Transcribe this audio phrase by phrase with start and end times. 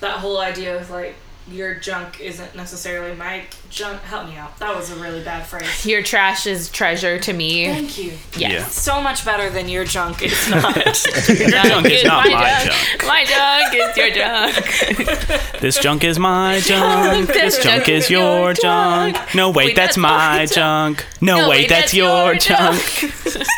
[0.00, 1.14] that whole idea of like
[1.50, 4.00] your junk isn't necessarily my junk.
[4.02, 4.58] Help me out.
[4.58, 5.86] That was a really bad phrase.
[5.86, 7.66] Your trash is treasure to me.
[7.66, 8.12] Thank you.
[8.36, 8.52] Yes.
[8.52, 8.64] Yeah.
[8.66, 10.18] So much better than your junk.
[10.20, 10.76] It's not.
[11.38, 13.06] Your junk is not my junk.
[13.06, 15.34] My junk is your junk.
[15.60, 17.28] This junk is my junk.
[17.28, 19.16] This junk is your junk.
[19.34, 21.04] No, wait, that's my junk.
[21.20, 22.80] No, wait, that's your junk.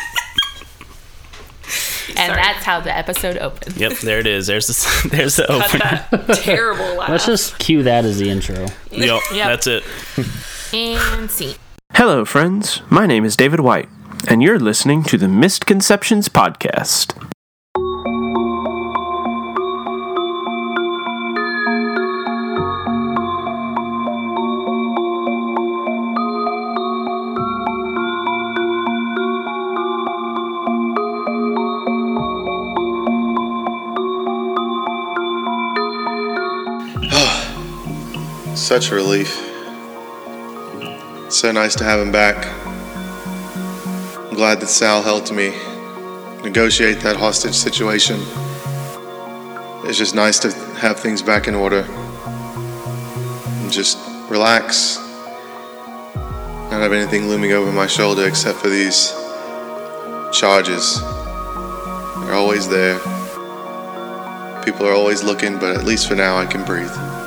[2.21, 2.41] And Sorry.
[2.43, 3.75] that's how the episode opens.
[3.77, 4.45] Yep, there it is.
[4.45, 6.25] There's the, there's the Cut opener.
[6.27, 7.09] that terrible laugh.
[7.09, 8.67] Let's just cue that as the intro.
[8.91, 9.83] Yep, that's it.
[10.71, 11.55] And see.
[11.93, 12.81] Hello, friends.
[12.91, 13.89] My name is David White,
[14.27, 17.17] and you're listening to the Misconceptions Podcast.
[38.71, 39.35] Such a relief.
[41.29, 42.47] So nice to have him back.
[44.29, 45.49] I'm glad that Sal helped me
[46.41, 48.21] negotiate that hostage situation.
[49.83, 51.85] It's just nice to have things back in order.
[53.59, 53.97] And just
[54.29, 54.95] relax.
[56.15, 59.11] Not have anything looming over my shoulder except for these
[60.31, 61.01] charges.
[62.21, 62.99] They're always there.
[64.63, 67.20] People are always looking, but at least for now I can breathe.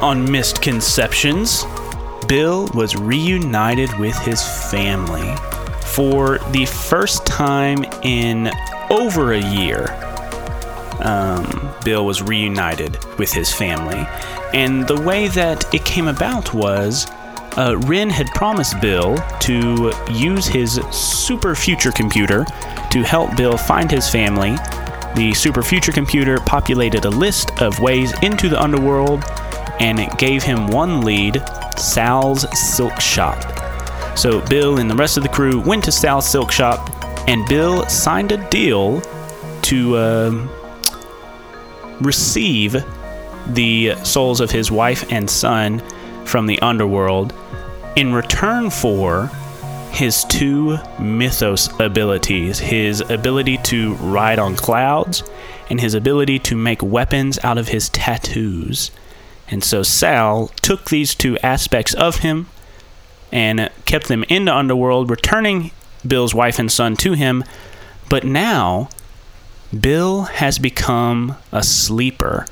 [0.00, 1.64] On Misconceptions,
[2.26, 5.34] Bill was reunited with his family
[5.86, 8.50] for the first time in
[8.90, 9.96] over a year.
[11.00, 14.06] Um, Bill was reunited with his family,
[14.52, 17.06] and the way that it came about was
[17.56, 22.44] uh, Rin had promised Bill to use his super future computer
[22.90, 24.56] to help Bill find his family.
[25.16, 29.24] The super future computer populated a list of ways into the underworld,
[29.80, 31.42] and it gave him one lead
[31.76, 33.36] Sal's Silk Shop.
[34.16, 36.90] So Bill and the rest of the crew went to Sal's Silk Shop,
[37.28, 39.00] and Bill signed a deal
[39.62, 40.50] to um
[42.00, 42.76] receive
[43.48, 45.80] the souls of his wife and son
[46.24, 47.34] from the underworld
[47.96, 49.30] in return for
[49.90, 55.24] his two mythos abilities his ability to ride on clouds
[55.70, 58.90] and his ability to make weapons out of his tattoos.
[59.50, 62.48] And so Sal took these two aspects of him
[63.32, 65.70] and kept them in the underworld, returning
[66.06, 67.44] Bill's wife and son to him.
[68.08, 68.88] But now,
[69.78, 72.46] Bill has become a sleeper.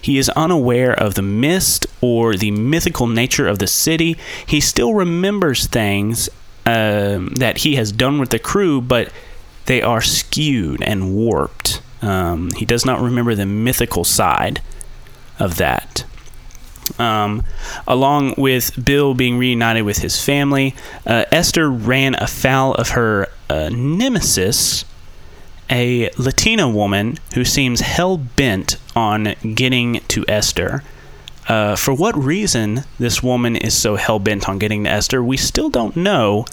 [0.00, 4.16] He is unaware of the mist or the mythical nature of the city.
[4.46, 6.28] He still remembers things
[6.64, 9.12] um, that he has done with the crew, but
[9.66, 11.82] they are skewed and warped.
[12.02, 14.62] Um, he does not remember the mythical side
[15.38, 16.04] of that.
[16.98, 17.44] Um,
[17.86, 20.74] along with Bill being reunited with his family,
[21.06, 24.84] uh, Esther ran afoul of her uh, nemesis,
[25.68, 30.82] a Latina woman who seems hell bent on getting to Esther.
[31.48, 35.36] Uh, for what reason this woman is so hell bent on getting to Esther, we
[35.36, 36.44] still don't know,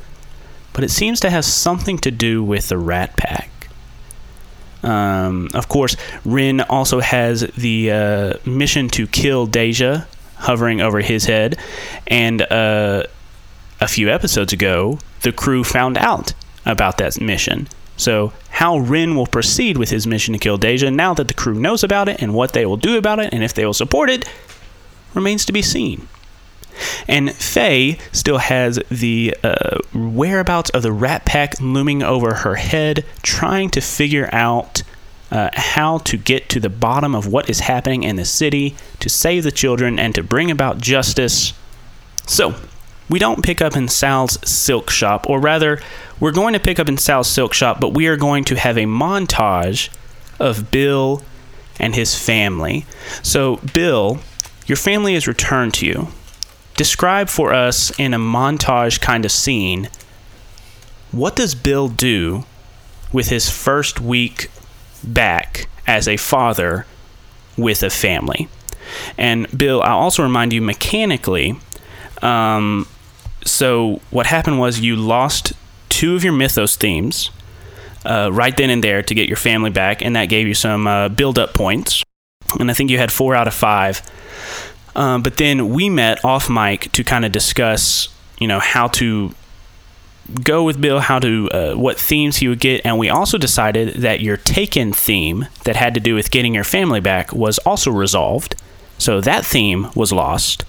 [0.73, 3.49] but it seems to have something to do with the Rat Pack.
[4.83, 10.05] Um, of course, Rin also has the uh, mission to kill Deja
[10.37, 11.57] hovering over his head,
[12.07, 13.03] and uh,
[13.79, 16.33] a few episodes ago, the crew found out
[16.65, 17.67] about that mission.
[17.95, 21.55] So, how Rin will proceed with his mission to kill Deja now that the crew
[21.55, 24.09] knows about it and what they will do about it and if they will support
[24.09, 24.27] it
[25.13, 26.07] remains to be seen.
[27.07, 33.03] And Faye still has the uh, whereabouts of the Rat Pack looming over her head,
[33.23, 34.83] trying to figure out
[35.31, 39.09] uh, how to get to the bottom of what is happening in the city, to
[39.09, 41.53] save the children, and to bring about justice.
[42.25, 42.55] So,
[43.09, 45.79] we don't pick up in Sal's silk shop, or rather,
[46.19, 48.77] we're going to pick up in Sal's silk shop, but we are going to have
[48.77, 49.89] a montage
[50.39, 51.23] of Bill
[51.79, 52.85] and his family.
[53.23, 54.19] So, Bill,
[54.65, 56.07] your family is returned to you.
[56.75, 59.89] Describe for us in a montage kind of scene
[61.11, 62.45] what does Bill do
[63.13, 64.51] with his first week
[65.03, 66.85] back as a father
[67.57, 68.47] with a family?
[69.17, 71.55] And Bill, I'll also remind you mechanically,
[72.21, 72.87] Um,
[73.45, 75.53] so what happened was you lost
[75.89, 77.31] two of your mythos themes
[78.05, 80.87] uh, right then and there to get your family back, and that gave you some
[80.87, 82.03] uh, build-up points.
[82.59, 84.01] And I think you had four out of five.
[84.95, 88.09] Um, but then we met off mic to kind of discuss,
[88.39, 89.33] you know, how to
[90.43, 93.95] go with Bill, how to uh, what themes he would get, and we also decided
[93.95, 97.91] that your Taken theme that had to do with getting your family back was also
[97.91, 98.55] resolved.
[98.97, 100.65] So that theme was lost,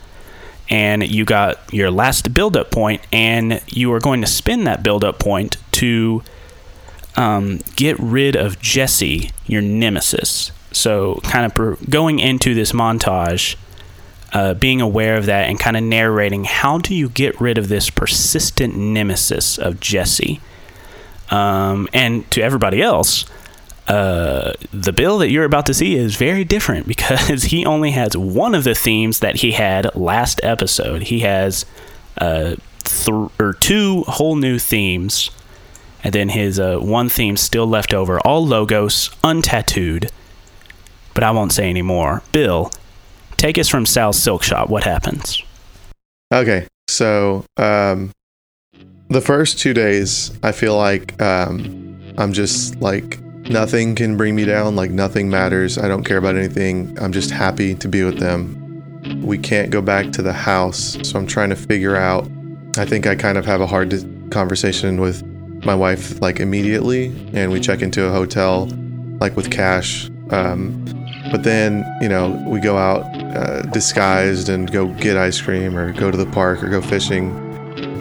[0.69, 5.19] and you got your last build-up point, and you are going to spend that build-up
[5.19, 6.23] point to
[7.17, 10.53] um, get rid of Jesse, your nemesis.
[10.73, 13.57] So, kind of per- going into this montage,
[14.33, 17.69] uh, being aware of that and kind of narrating how do you get rid of
[17.69, 20.41] this persistent nemesis of Jesse.
[21.31, 23.25] Um, and to everybody else,
[23.87, 28.17] uh, the bill that you're about to see is very different because he only has
[28.17, 31.03] one of the themes that he had last episode.
[31.05, 31.65] He has
[32.19, 35.31] uh, th- or two whole new themes,
[36.05, 40.11] and then his uh, one theme still left over, all logos, untattooed.
[41.15, 42.23] But I won't say any more.
[42.31, 42.71] Bill,
[43.39, 44.69] take us from Sal's Silk Shop.
[44.69, 45.43] What happens?
[46.35, 48.13] Okay, so um,
[49.09, 53.19] the first two days, I feel like um, I'm just like
[53.49, 54.77] nothing can bring me down.
[54.77, 55.79] Like nothing matters.
[55.79, 56.99] I don't care about anything.
[57.01, 58.65] I'm just happy to be with them.
[59.23, 62.29] We can't go back to the house, so I'm trying to figure out.
[62.77, 63.91] I think I kind of have a hard
[64.31, 65.25] conversation with
[65.65, 68.69] my wife like immediately, and we check into a hotel
[69.21, 70.11] like with cash.
[70.31, 70.85] Um,
[71.31, 73.03] but then, you know, we go out
[73.37, 77.31] uh, disguised and go get ice cream or go to the park or go fishing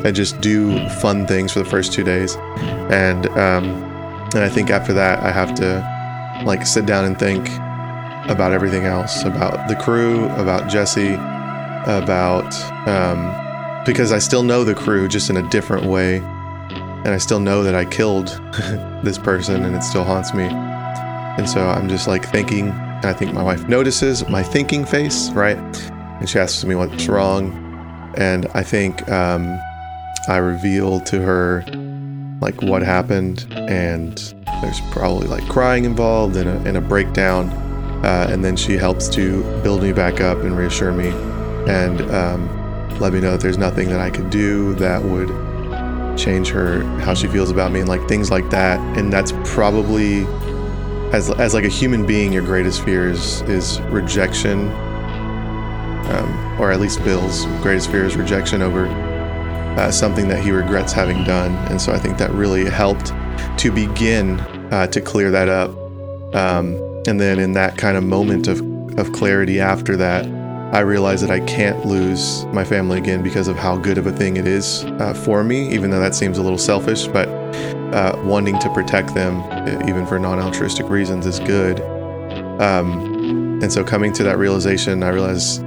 [0.05, 2.35] and just do fun things for the first two days.
[2.89, 3.65] And um,
[4.33, 7.47] and I think after that, I have to like sit down and think
[8.29, 12.53] about everything else about the crew, about Jesse, about
[12.87, 13.33] um,
[13.85, 16.17] because I still know the crew just in a different way.
[16.17, 18.27] And I still know that I killed
[19.03, 20.43] this person and it still haunts me.
[20.43, 22.73] And so I'm just like thinking,
[23.03, 25.57] I think my wife notices my thinking face, right?
[26.19, 27.51] And she asks me what's wrong.
[28.17, 29.59] And I think um,
[30.27, 31.63] I reveal to her
[32.41, 33.45] like what happened.
[33.51, 34.17] And
[34.61, 37.49] there's probably like crying involved and a, and a breakdown.
[38.03, 41.09] Uh, and then she helps to build me back up and reassure me
[41.67, 45.29] and um, let me know that there's nothing that I could do that would
[46.17, 48.79] change her, how she feels about me, and like things like that.
[48.97, 50.23] And that's probably
[51.13, 54.69] as as like a human being, your greatest fear is is rejection,
[56.09, 58.87] um, or at least Bill's greatest fear is rejection over
[59.77, 61.53] uh, something that he regrets having done.
[61.71, 63.13] And so I think that really helped
[63.59, 64.39] to begin
[64.71, 65.69] uh, to clear that up.
[66.35, 66.75] Um,
[67.07, 68.61] and then in that kind of moment of
[68.97, 70.25] of clarity after that,
[70.73, 74.11] I realized that I can't lose my family again because of how good of a
[74.11, 77.07] thing it is uh, for me, even though that seems a little selfish.
[77.07, 77.29] But
[77.93, 79.41] uh, wanting to protect them,
[79.87, 81.79] even for non altruistic reasons, is good.
[82.61, 85.59] Um, and so, coming to that realization, I realize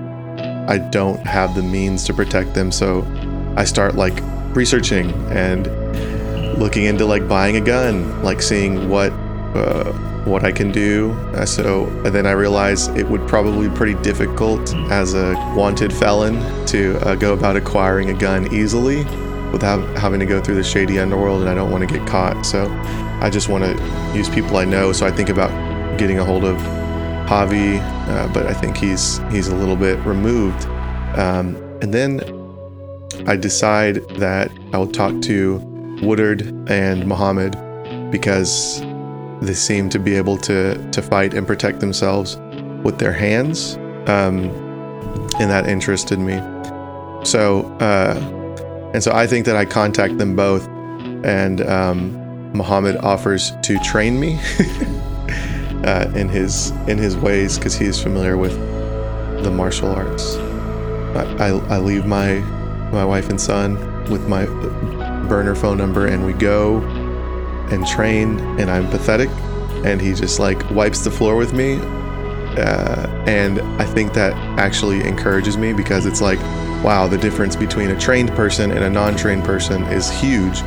[0.69, 2.71] I don't have the means to protect them.
[2.71, 3.07] So,
[3.57, 4.19] I start like
[4.55, 5.67] researching and
[6.59, 9.13] looking into like buying a gun, like seeing what.
[9.55, 9.93] Uh,
[10.27, 11.13] what I can do.
[11.35, 16.67] Uh, so then I realized it would probably be pretty difficult as a wanted felon
[16.67, 19.05] to uh, go about acquiring a gun easily
[19.53, 22.45] without having to go through the shady underworld, and I don't want to get caught.
[22.47, 22.69] So
[23.21, 24.93] I just want to use people I know.
[24.93, 25.51] So I think about
[25.99, 26.57] getting a hold of
[27.29, 30.67] Javi, uh, but I think he's he's a little bit removed.
[31.17, 32.21] Um, and then
[33.27, 35.59] I decide that I will talk to
[36.03, 37.57] Woodard and Muhammad
[38.11, 38.81] because
[39.43, 42.37] they seem to be able to to fight and protect themselves
[42.83, 43.77] with their hands,
[44.07, 44.51] um,
[45.39, 46.39] and that interested me.
[47.25, 48.19] So, uh,
[48.93, 50.67] and so I think that I contact them both,
[51.25, 54.35] and um, Muhammad offers to train me
[55.85, 58.55] uh, in his in his ways because he is familiar with
[59.45, 60.37] the martial arts.
[61.17, 62.41] I, I, I leave my
[62.93, 63.75] my wife and son
[64.11, 64.47] with my
[65.29, 66.79] burner phone number, and we go
[67.71, 69.31] and train, and I'm pathetic.
[69.85, 71.77] And he just like wipes the floor with me.
[72.59, 76.41] Uh, and I think that actually encourages me because it's like,
[76.83, 80.61] wow, the difference between a trained person and a non trained person is huge.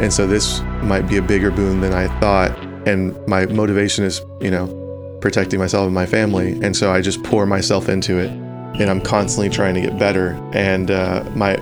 [0.00, 2.58] And so this might be a bigger boon than I thought.
[2.86, 6.58] And my motivation is, you know, protecting myself and my family.
[6.62, 8.30] And so I just pour myself into it
[8.80, 10.30] and I'm constantly trying to get better.
[10.52, 11.56] And uh, my,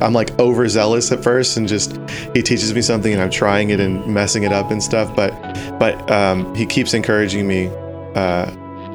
[0.00, 1.98] I'm like overzealous at first, and just
[2.34, 5.14] he teaches me something, and I'm trying it and messing it up and stuff.
[5.14, 5.32] But,
[5.78, 7.68] but um, he keeps encouraging me
[8.14, 8.50] uh,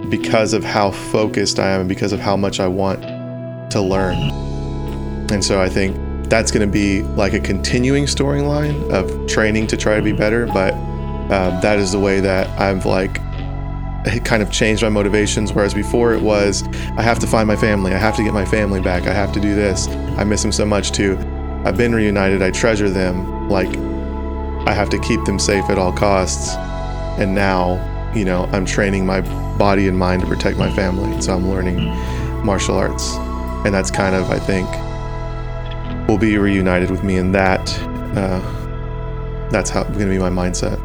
[0.10, 3.19] because of how focused I am and because of how much I want
[3.70, 4.18] to learn.
[5.32, 5.96] And so I think
[6.30, 10.46] that's going to be like a continuing storyline of training to try to be better.
[10.48, 13.16] But um, that is the way that I've like
[14.24, 15.54] kind of changed my motivations.
[15.54, 16.64] Whereas before it was,
[16.98, 17.94] I have to find my family.
[17.94, 19.04] I have to get my family back.
[19.04, 19.88] I have to do this.
[19.88, 21.18] I miss them so much too.
[21.66, 22.42] I've been reunited.
[22.42, 23.50] I treasure them.
[23.50, 23.76] Like
[24.68, 26.56] I have to keep them safe at all costs.
[27.20, 29.22] And now, you know, I'm training my
[29.58, 31.22] body and mind to protect my family.
[31.22, 31.78] So I'm learning
[32.46, 33.18] martial arts.
[33.66, 34.68] And that's kind of, I think,
[36.08, 37.70] will be reunited with me in that.
[38.16, 38.40] Uh,
[39.52, 40.82] that's how going to be my mindset.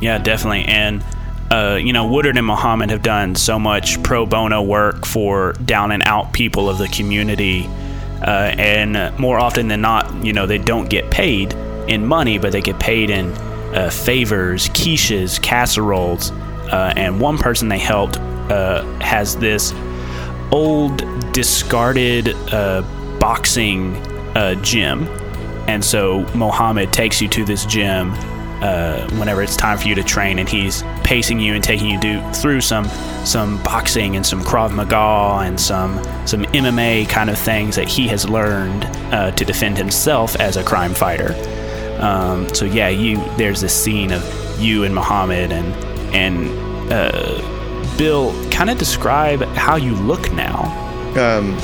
[0.00, 0.64] Yeah, definitely.
[0.64, 1.04] And
[1.50, 5.90] uh, you know, Woodard and Muhammad have done so much pro bono work for down
[5.90, 7.66] and out people of the community.
[8.22, 11.52] Uh, and more often than not, you know, they don't get paid
[11.88, 13.32] in money, but they get paid in
[13.74, 16.30] uh, favors, quiches, casseroles.
[16.70, 19.72] Uh, and one person they helped uh, has this
[20.52, 20.98] old,
[21.32, 22.82] discarded uh,
[23.18, 23.94] boxing
[24.62, 25.06] gym.
[25.68, 28.12] And so Mohammed takes you to this gym
[28.62, 31.98] uh, whenever it's time for you to train, and he's pacing you and taking you
[31.98, 32.84] do, through some
[33.24, 38.06] some boxing and some Krav Maga and some some MMA kind of things that he
[38.08, 41.34] has learned uh, to defend himself as a crime fighter.
[42.00, 44.22] Um, so yeah, you there's this scene of
[44.60, 45.74] you and Muhammad and
[46.14, 47.59] and uh,
[48.00, 48.32] Bill.
[48.50, 50.62] Kind of describe how you look now.
[51.18, 51.54] Um,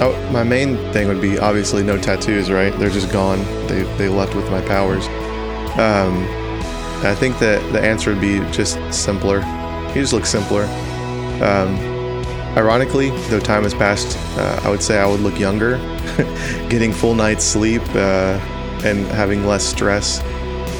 [0.00, 2.72] oh, my main thing would be obviously no tattoos, right?
[2.78, 3.40] They're just gone.
[3.66, 5.06] They they left with my powers.
[5.78, 6.24] Um,
[7.04, 9.40] I think that the answer would be just simpler.
[9.88, 10.64] You just look simpler.
[11.44, 11.76] Um,
[12.56, 15.76] ironically, though time has passed, uh, I would say I would look younger.
[16.70, 18.40] Getting full night's sleep uh,
[18.84, 20.20] and having less stress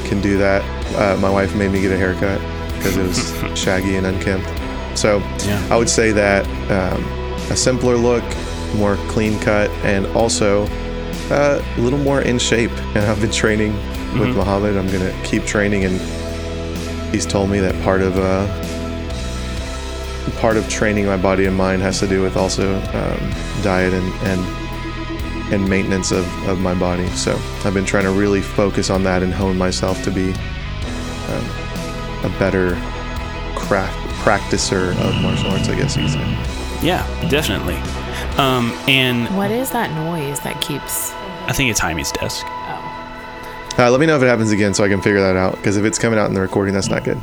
[0.09, 0.63] can do that.
[0.95, 2.41] Uh, my wife made me get a haircut
[2.75, 4.62] because it was shaggy and unkempt.
[4.95, 5.67] So yeah.
[5.69, 7.03] I would say that um,
[7.51, 8.23] a simpler look,
[8.75, 10.65] more clean cut, and also
[11.29, 12.71] uh, a little more in shape.
[12.95, 14.37] And I've been training with mm-hmm.
[14.37, 14.77] Muhammad.
[14.77, 15.99] I'm gonna keep training, and
[17.13, 18.47] he's told me that part of uh,
[20.39, 23.33] part of training my body and mind has to do with also um,
[23.63, 24.63] diet and and
[25.53, 27.07] and maintenance of, of my body.
[27.09, 31.45] So I've been trying to really focus on that and hone myself to be um,
[32.23, 32.75] a better
[33.55, 36.85] craft practicer of martial arts, I guess you could say.
[36.85, 37.75] Yeah, definitely.
[38.37, 41.11] Um, and what is that noise that keeps?
[41.45, 42.45] I think it's Jaime's desk.
[43.77, 45.55] Uh, let me know if it happens again so I can figure that out.
[45.55, 47.17] Because if it's coming out in the recording, that's not good.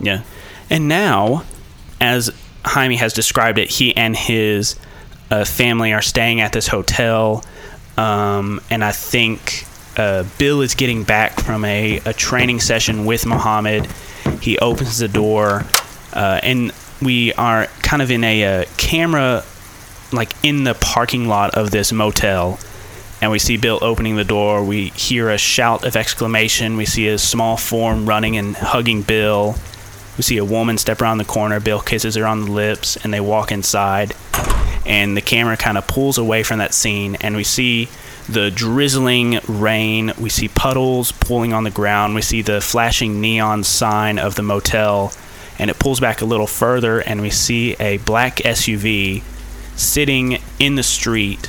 [0.00, 0.22] Yeah.
[0.68, 1.44] And now,
[2.00, 2.30] as
[2.64, 4.76] Jaime has described it, he and his
[5.30, 7.44] uh, family are staying at this hotel.
[7.96, 9.64] Um, and I think
[9.96, 13.86] uh, Bill is getting back from a, a training session with Muhammad.
[14.40, 15.64] He opens the door,
[16.12, 19.44] uh, and we are kind of in a, a uh, camera,
[20.12, 22.58] like in the parking lot of this motel
[23.22, 24.64] and we see Bill opening the door.
[24.64, 26.76] We hear a shout of exclamation.
[26.76, 29.54] We see a small form running and hugging Bill.
[30.16, 31.60] We see a woman step around the corner.
[31.60, 34.14] Bill kisses her on the lips, and they walk inside.
[34.84, 37.88] And the camera kind of pulls away from that scene, and we see
[38.28, 40.12] the drizzling rain.
[40.18, 42.16] We see puddles pooling on the ground.
[42.16, 45.12] We see the flashing neon sign of the motel,
[45.58, 49.22] and it pulls back a little further, and we see a black SUV
[49.76, 51.48] sitting in the street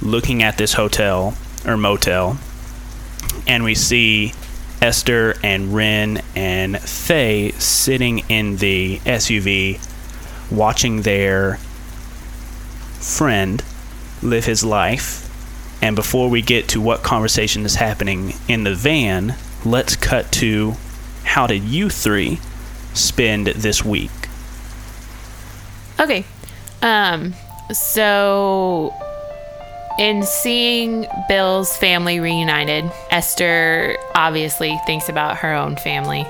[0.00, 2.38] looking at this hotel or motel,
[3.46, 4.32] and we see
[4.80, 9.80] Esther and Ren and Faye sitting in the SUV
[10.50, 11.56] watching their
[13.00, 13.64] friend
[14.22, 15.22] live his life.
[15.82, 20.74] And before we get to what conversation is happening in the van, let's cut to
[21.24, 22.38] how did you three
[22.94, 24.10] spend this week?
[26.00, 26.24] Okay.
[26.82, 27.34] Um
[27.72, 28.94] so
[29.98, 36.26] in seeing Bill's family reunited, Esther obviously thinks about her own family.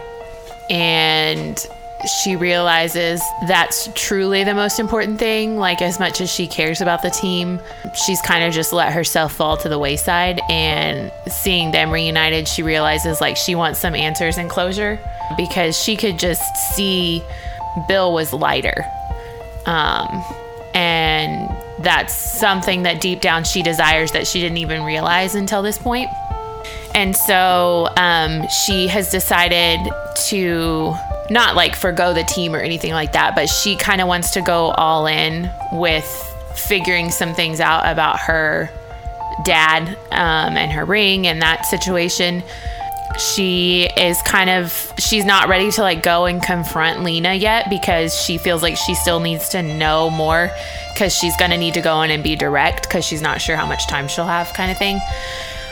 [0.71, 1.59] And
[2.08, 5.56] she realizes that's truly the most important thing.
[5.56, 7.61] Like, as much as she cares about the team,
[8.06, 10.40] she's kind of just let herself fall to the wayside.
[10.50, 14.99] And seeing them reunited, she realizes like she wants some answers and closure
[15.37, 16.42] because she could just
[16.75, 17.23] see
[17.88, 18.84] Bill was lighter.
[19.66, 20.25] Um,
[20.75, 25.78] and that's something that deep down she desires that she didn't even realize until this
[25.78, 26.08] point.
[26.94, 29.80] And so um, she has decided
[30.28, 30.94] to
[31.31, 34.43] not like forego the team or anything like that, but she kind of wants to
[34.43, 36.04] go all in with
[36.54, 38.71] figuring some things out about her
[39.45, 42.43] dad um, and her ring and that situation.
[43.19, 48.14] she is kind of she's not ready to like go and confront Lena yet because
[48.14, 50.50] she feels like she still needs to know more
[50.93, 53.66] because she's gonna need to go in and be direct because she's not sure how
[53.66, 55.00] much time she'll have kind of thing.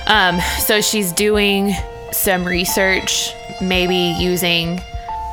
[0.07, 1.75] Um, so she's doing
[2.13, 4.81] some research, maybe using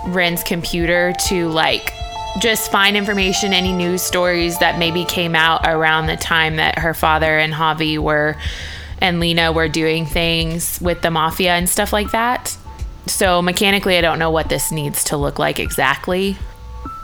[0.08, 1.94] Ren's computer to like
[2.42, 6.94] just find information, any news stories that maybe came out around the time that her
[6.94, 8.36] father and Javi were
[9.02, 12.56] and Lena were doing things with the mafia and stuff like that.
[13.08, 16.38] So mechanically, I don't know what this needs to look like exactly.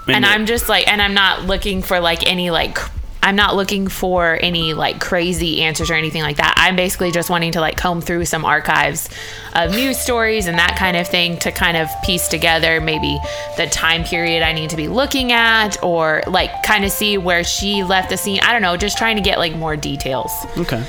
[0.07, 2.77] And, the- I'm just like, and I'm not looking for like any like,
[3.25, 6.53] I'm not looking for any like crazy answers or anything like that.
[6.57, 9.09] I'm basically just wanting to like comb through some archives
[9.55, 13.19] of news stories and that kind of thing to kind of piece together maybe
[13.57, 17.43] the time period I need to be looking at or like kind of see where
[17.43, 18.39] she left the scene.
[18.43, 20.31] I don't know, just trying to get like more details.
[20.55, 20.85] Okay.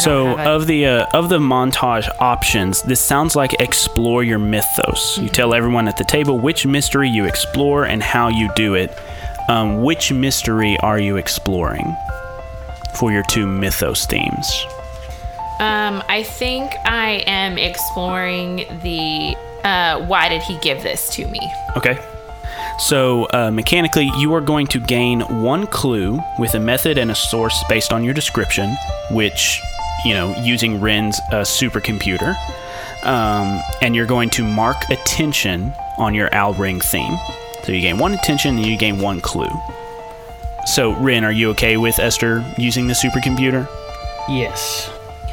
[0.00, 5.18] So of the uh, of the montage options, this sounds like explore your mythos.
[5.18, 8.90] You tell everyone at the table which mystery you explore and how you do it.
[9.50, 11.96] Um, which mystery are you exploring
[13.00, 14.48] for your two mythos themes?
[15.58, 21.40] Um, I think I am exploring the uh, why did he give this to me?
[21.76, 21.98] Okay.
[22.78, 27.16] So, uh, mechanically, you are going to gain one clue with a method and a
[27.16, 28.76] source based on your description,
[29.10, 29.60] which,
[30.04, 32.36] you know, using Ren's uh, supercomputer.
[33.04, 37.18] Um, and you're going to mark attention on your Owl Ring theme.
[37.64, 39.50] So, you gain one attention and you gain one clue.
[40.66, 43.68] So, Ren, are you okay with Esther using the supercomputer?
[44.28, 44.90] Yes.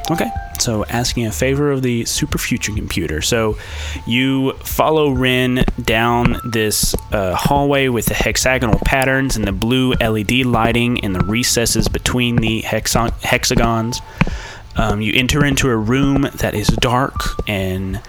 [0.10, 0.30] Okay.
[0.60, 3.22] So asking a favor of the super future computer.
[3.22, 3.58] So
[4.06, 10.46] you follow Ren down this uh, hallway with the hexagonal patterns and the blue LED
[10.46, 14.02] lighting in the recesses between the hexo- hexagons.
[14.76, 17.16] Um, you enter into a room that is dark
[17.48, 18.02] and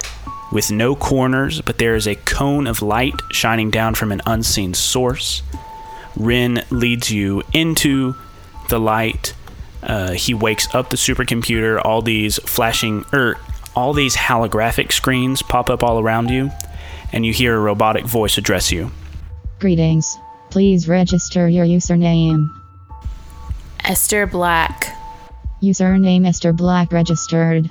[0.52, 4.74] with no corners, but there is a cone of light shining down from an unseen
[4.74, 5.42] source.
[6.16, 8.14] Ren leads you into
[8.68, 9.34] the light.
[9.82, 11.80] Uh, he wakes up the supercomputer.
[11.84, 13.36] All these flashing, er,
[13.76, 16.50] all these holographic screens pop up all around you,
[17.12, 18.90] and you hear a robotic voice address you.
[19.60, 20.18] Greetings.
[20.50, 22.48] Please register your username.
[23.84, 24.94] Esther Black.
[25.62, 26.56] Username Mr.
[26.56, 27.68] Black registered.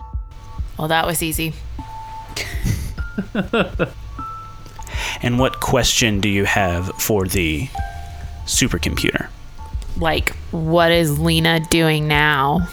[0.77, 1.53] Well, that was easy.
[5.21, 7.67] And what question do you have for the
[8.45, 9.29] supercomputer?
[9.97, 12.67] Like, what is Lena doing now?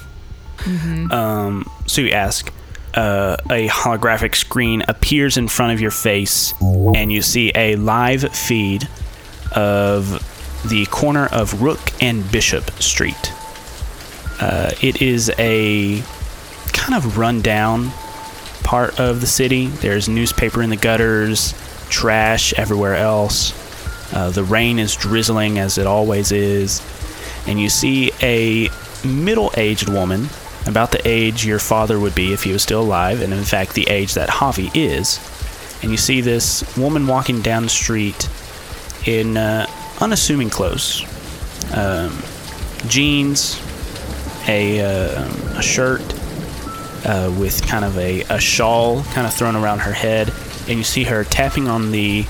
[1.10, 2.52] Um, so you ask.
[2.94, 8.22] Uh, a holographic screen appears in front of your face, and you see a live
[8.32, 8.88] feed
[9.50, 10.22] of
[10.68, 13.32] the corner of Rook and Bishop Street.
[14.40, 16.02] Uh, it is a
[16.72, 17.90] kind of rundown
[18.64, 19.66] part of the city.
[19.66, 21.54] There's newspaper in the gutters,
[21.88, 23.52] trash everywhere else.
[24.12, 26.82] Uh, the rain is drizzling as it always is.
[27.46, 28.68] And you see a
[29.06, 30.28] middle aged woman,
[30.66, 33.74] about the age your father would be if he was still alive, and in fact,
[33.74, 35.20] the age that Javi is.
[35.82, 38.28] And you see this woman walking down the street
[39.04, 39.66] in uh,
[40.00, 41.04] unassuming clothes
[41.72, 42.16] um,
[42.88, 43.60] jeans,
[44.48, 46.02] a, uh, a shirt,
[47.04, 50.32] uh, with kind of a, a shawl kind of thrown around her head,
[50.68, 52.24] and you see her tapping on the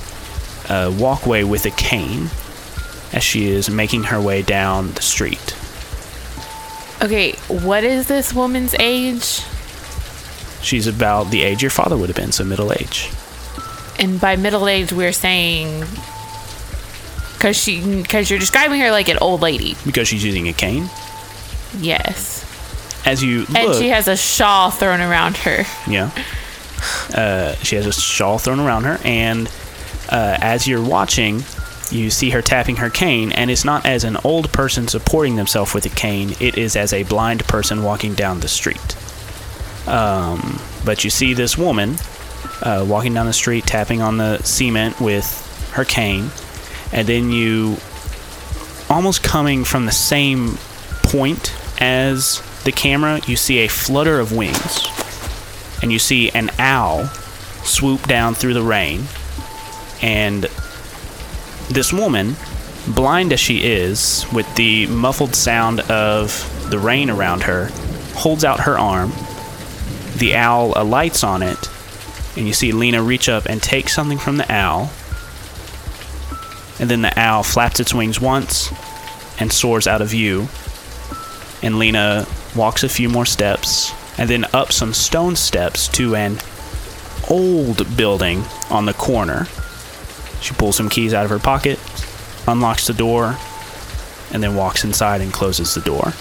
[0.69, 2.29] uh, walkway with a cane
[3.13, 5.57] as she is making her way down the street.
[7.03, 9.43] Okay, what is this woman's age?
[10.63, 13.11] She's about the age your father would have been, so middle age.
[13.99, 15.85] And by middle age, we're saying
[17.45, 19.77] because she because you're describing her like an old lady.
[19.85, 20.89] Because she's using a cane.
[21.79, 22.34] Yes,
[23.07, 25.65] As you look, and she has a shawl thrown around her.
[25.89, 26.11] Yeah.
[27.15, 29.49] Uh, she has a shawl thrown around her, and
[30.11, 31.43] uh, as you're watching,
[31.91, 35.75] you see her tapping her cane, and it's not as an old person supporting themselves
[35.75, 38.97] with a cane, it is as a blind person walking down the street.
[39.87, 41.97] Um, but you see this woman
[42.63, 46.31] uh, walking down the street, tapping on the cement with her cane,
[46.93, 47.77] and then you,
[48.89, 50.59] almost coming from the same
[51.03, 54.87] point as the camera, you see a flutter of wings
[55.83, 57.07] and you see an owl
[57.63, 59.05] swoop down through the rain.
[60.03, 60.45] And
[61.69, 62.37] this woman,
[62.89, 67.69] blind as she is, with the muffled sound of the rain around her,
[68.15, 69.13] holds out her arm.
[70.17, 71.69] The owl alights on it,
[72.37, 74.91] and you see Lena reach up and take something from the owl.
[76.81, 78.73] And then the owl flaps its wings once
[79.39, 80.49] and soars out of view.
[81.63, 86.39] And Lena walks a few more steps and then up some stone steps to an
[87.29, 89.47] old building on the corner.
[90.41, 91.79] She pulls some keys out of her pocket,
[92.47, 93.37] unlocks the door,
[94.33, 96.13] and then walks inside and closes the door.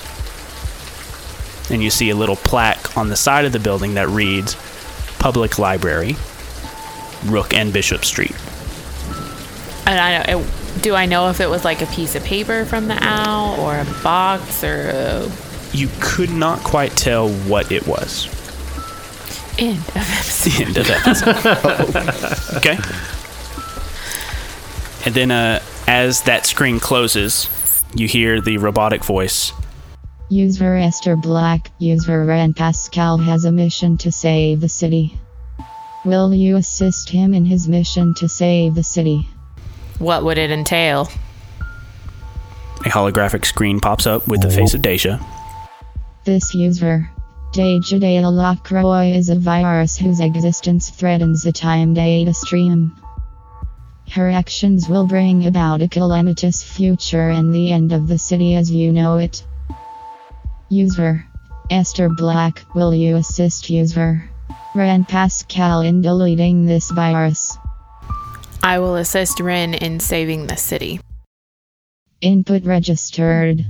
[1.69, 4.55] And you see a little plaque on the side of the building that reads
[5.19, 6.15] Public Library,
[7.25, 8.35] Rook and Bishop Street.
[9.85, 10.47] And I don't.
[10.81, 13.77] Do I know if it was like a piece of paper from the owl or
[13.77, 15.29] a box or a
[15.73, 18.27] You could not quite tell what it was.
[19.57, 20.61] end of episode?
[20.61, 22.57] End of episode.
[22.57, 22.77] okay.
[25.05, 27.49] And then, uh, as that screen closes,
[27.95, 29.51] you hear the robotic voice.
[30.29, 35.17] User Esther Black, user Ren Pascal has a mission to save the city.
[36.05, 39.27] Will you assist him in his mission to save the city?
[39.99, 41.09] What would it entail?
[42.85, 45.19] A holographic screen pops up with the face of Deja.
[46.25, 47.11] This user,
[47.51, 52.95] Deja de la Croix, is a virus whose existence threatens the time data stream.
[54.09, 58.71] Her actions will bring about a calamitous future and the end of the city as
[58.71, 59.43] you know it.
[60.69, 61.25] User
[61.69, 64.23] Esther Black, will you assist user
[64.73, 67.57] Ren Pascal in deleting this virus?
[68.63, 71.01] I will assist Rin in saving the city.
[72.21, 73.65] Input registered.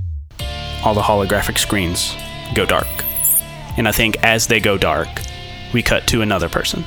[0.84, 2.14] All the holographic screens
[2.54, 2.86] go dark.
[3.76, 5.08] And I think as they go dark,
[5.72, 6.84] we cut to another person.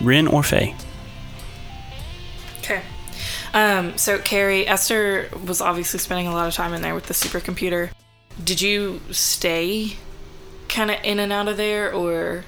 [0.00, 0.74] Rin or Faye?
[2.58, 2.82] Okay.
[3.52, 7.14] Um, so Carrie, Esther was obviously spending a lot of time in there with the
[7.14, 7.90] supercomputer.
[8.42, 9.96] Did you stay
[10.68, 12.44] kind of in and out of there or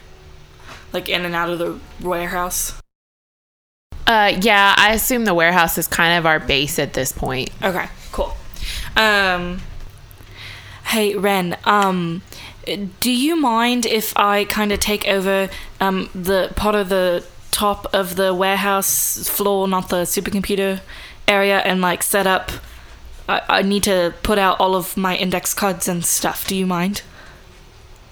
[0.92, 2.80] like in and out of the warehouse?
[4.06, 7.50] Uh, yeah, I assume the warehouse is kind of our base at this point.
[7.62, 8.36] Okay, cool.
[8.96, 9.60] Um
[10.86, 12.22] Hey Ren, um
[13.00, 17.92] do you mind if I kind of take over um the part of the top
[17.92, 20.80] of the warehouse floor, not the supercomputer
[21.26, 22.50] area and like set up
[23.28, 26.46] I, I need to put out all of my index cards and stuff.
[26.46, 27.02] Do you mind?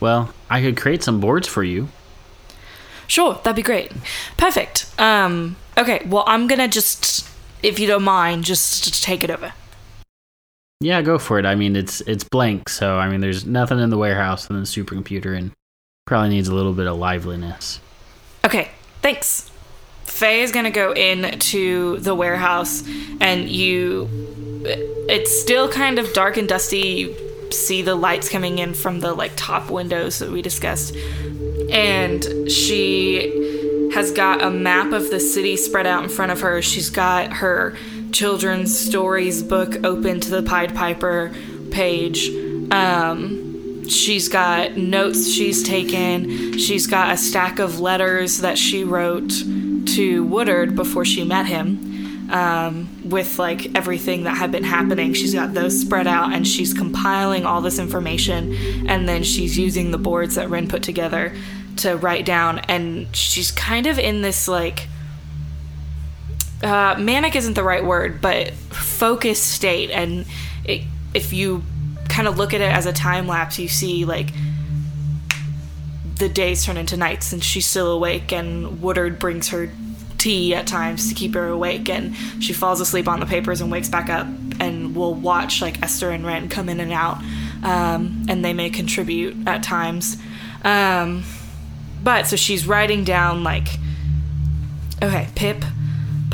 [0.01, 1.89] Well, I could create some boards for you.
[3.07, 3.93] Sure, that'd be great.
[4.37, 4.87] Perfect.
[4.99, 7.29] Um okay, well I'm to just
[7.63, 9.53] if you don't mind just take it over.
[10.81, 11.47] Yeah, go for it.
[11.47, 14.67] I mean, it's it's blank, so I mean, there's nothing in the warehouse and the
[14.67, 15.53] supercomputer, and
[16.07, 17.81] probably needs a little bit of liveliness.
[18.45, 19.51] Okay, thanks.
[20.05, 22.85] Faye is gonna go into the warehouse,
[23.21, 24.09] and you.
[25.07, 26.79] It's still kind of dark and dusty.
[26.79, 30.95] You see the lights coming in from the like top windows that we discussed,
[31.71, 36.61] and she has got a map of the city spread out in front of her.
[36.61, 37.77] She's got her
[38.15, 41.35] children's stories book open to the Pied Piper
[41.73, 42.31] page.
[42.71, 46.57] Um, she's got notes she's taken.
[46.57, 49.33] She's got a stack of letters that she wrote
[49.87, 52.31] to Woodard before she met him.
[52.31, 56.73] Um, with like everything that had been happening, she's got those spread out and she's
[56.73, 61.35] compiling all this information, and then she's using the boards that Ren put together
[61.79, 62.61] to write down.
[62.61, 64.89] And she's kind of in this like
[66.65, 69.91] uh, manic isn't the right word, but focused state.
[69.91, 70.25] And
[70.65, 71.63] it, if you
[72.09, 74.31] kind of look at it as a time lapse, you see like
[76.17, 78.33] the days turn into nights, and she's still awake.
[78.33, 79.71] And Woodard brings her
[80.17, 83.71] tea at times to keep her awake, and she falls asleep on the papers and
[83.71, 84.27] wakes back up.
[84.59, 87.19] And we'll watch like Esther and Ren come in and out,
[87.63, 90.17] um, and they may contribute at times.
[90.63, 91.25] Um,
[92.03, 93.69] but so she's writing down like,
[95.03, 95.63] okay, Pip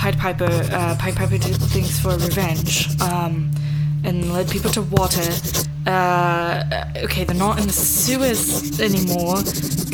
[0.01, 3.51] Pied Piper, uh, Pied Piper did things for revenge, um,
[4.03, 5.31] and led people to water.
[5.87, 6.65] Uh,
[7.05, 9.37] okay, they're not in the sewers anymore.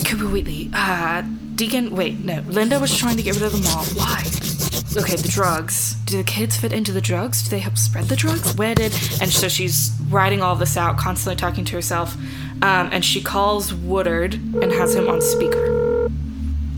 [0.05, 1.23] Cooper Wheatley, uh,
[1.57, 3.85] Deacon, wait, no, Linda was trying to get rid of them all.
[3.97, 4.21] Why?
[4.97, 5.97] Okay, the drugs.
[6.05, 7.43] Do the kids fit into the drugs?
[7.43, 8.55] Do they help spread the drugs?
[8.55, 8.93] Where did?
[9.21, 12.15] And so she's writing all this out, constantly talking to herself,
[12.63, 16.09] um, and she calls Woodard and has him on speaker.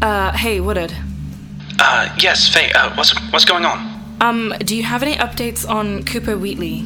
[0.00, 0.94] Uh, hey, Woodard.
[1.78, 3.94] Uh, yes, Faye, uh, what's, what's going on?
[4.20, 6.82] Um, do you have any updates on Cooper Wheatley?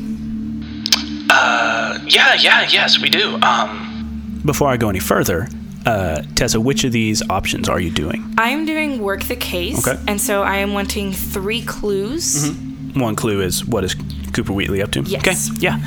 [1.31, 3.37] Uh, yeah, yeah, yes, we do.
[3.43, 4.41] Um.
[4.45, 5.49] Before I go any further,
[5.87, 8.35] uh, Tessa, which of these options are you doing?
[8.37, 9.99] I'm doing work the case, Okay.
[10.07, 12.51] and so I am wanting three clues.
[12.95, 13.97] One clue is what is
[14.35, 15.03] Cooper Wheatley up to?
[15.03, 15.51] Yes.
[15.51, 15.79] Okay, yeah.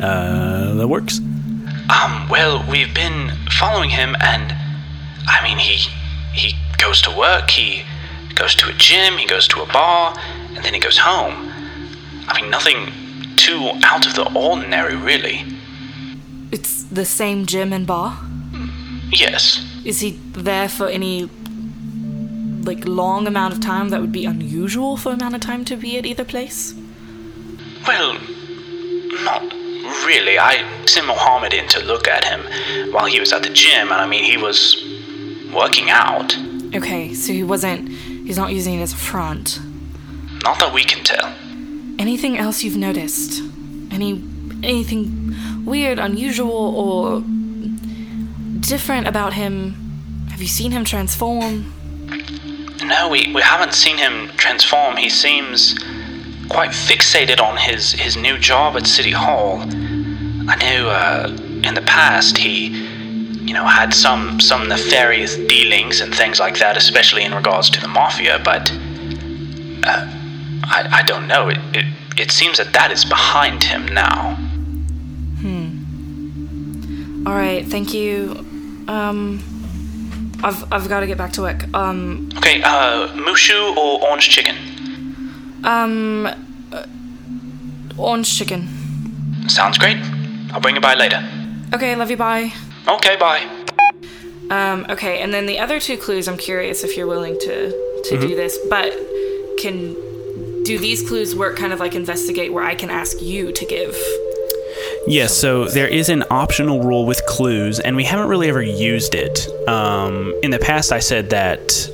[0.00, 1.18] Uh, that works.
[1.18, 4.54] Um, well, we've been following him, and
[5.28, 5.76] I mean, he
[6.32, 7.82] he goes to work, he
[8.34, 10.14] goes to a gym, he goes to a bar,
[10.54, 11.50] and then he goes home.
[12.28, 12.92] I mean, nothing
[13.36, 15.44] too out of the ordinary, really.
[16.52, 18.12] It's the same gym and bar.
[18.12, 19.08] Hmm.
[19.10, 19.64] Yes.
[19.84, 21.28] Is he there for any
[22.64, 25.98] like long amount of time that would be unusual for amount of time to be
[25.98, 26.74] at either place?
[27.86, 28.14] Well,
[29.22, 29.42] not
[30.06, 30.38] really.
[30.38, 32.40] I sent Mohammed in to look at him
[32.92, 34.82] while he was at the gym, and I mean, he was
[35.54, 36.36] working out.
[36.74, 37.90] Okay, so he wasn't.
[38.24, 39.60] He's not using it as a front.
[40.42, 41.34] Not that we can tell.
[41.98, 43.42] Anything else you've noticed?
[43.90, 44.22] Any
[44.62, 45.34] anything
[45.64, 47.22] weird, unusual, or
[48.60, 49.74] different about him?
[50.30, 51.72] Have you seen him transform?
[52.84, 54.96] No, we, we haven't seen him transform.
[54.96, 55.78] He seems
[56.48, 59.60] quite fixated on his, his new job at City Hall.
[59.60, 62.86] I know uh, in the past he,
[63.46, 67.80] you know, had some some nefarious dealings and things like that, especially in regards to
[67.80, 68.40] the mafia.
[68.44, 68.70] But
[69.84, 70.06] uh,
[70.76, 71.48] I I don't know.
[71.48, 71.84] It, it
[72.16, 74.34] it seems that that is behind him now.
[75.42, 77.26] Hmm.
[77.26, 78.44] All right, thank you.
[78.88, 79.40] Um,
[80.42, 81.64] I've I've got to get back to work.
[81.74, 84.56] Um, Okay, uh, moo shu or orange chicken?
[85.64, 86.26] um,
[86.72, 86.86] uh,
[87.98, 88.68] orange chicken.
[89.48, 89.96] Sounds great.
[90.52, 91.20] I'll bring it by later.
[91.74, 92.16] Okay, love you.
[92.16, 92.52] Bye.
[92.86, 93.48] Okay, bye.
[94.50, 96.28] Um, okay, and then the other two clues.
[96.28, 98.92] I'm curious if you're willing to to do this, but
[99.58, 99.94] can
[100.64, 103.96] do these clues work kind of like investigate where I can ask you to give?
[105.06, 109.14] Yes, so there is an optional rule with clues, and we haven't really ever used
[109.14, 109.46] it.
[109.68, 111.88] Um, in the past, I said that,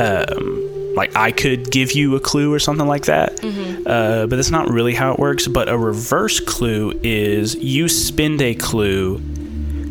[0.00, 3.44] um, like, I could give you a clue or something like that,
[3.86, 5.46] uh, but that's not really how it works.
[5.46, 9.20] But a reverse clue is you spend a clue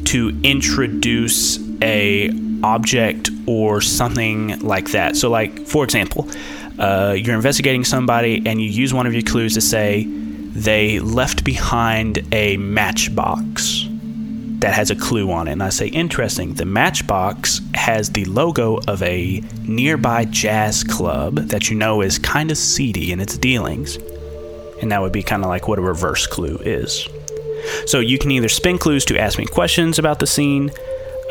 [0.05, 2.31] to introduce a
[2.63, 5.15] object or something like that.
[5.15, 6.29] So, like, for example,
[6.79, 10.05] uh, you're investigating somebody, and you use one of your clues to say,
[10.55, 13.87] they left behind a matchbox
[14.59, 15.51] that has a clue on it.
[15.51, 16.53] And I say, interesting.
[16.53, 22.51] The matchbox has the logo of a nearby jazz club that you know is kind
[22.51, 23.97] of seedy in its dealings.
[24.81, 27.07] And that would be kind of like what a reverse clue is.
[27.85, 30.71] So you can either spin clues to ask me questions about the scene,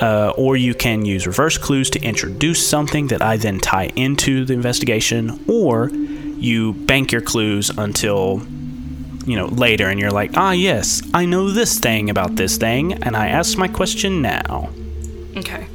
[0.00, 4.44] uh, or you can use reverse clues to introduce something that I then tie into
[4.44, 8.42] the investigation, or you bank your clues until
[9.26, 12.92] you know later and you're like ah yes i know this thing about this thing
[13.04, 14.68] and i ask my question now
[15.36, 15.66] Okay.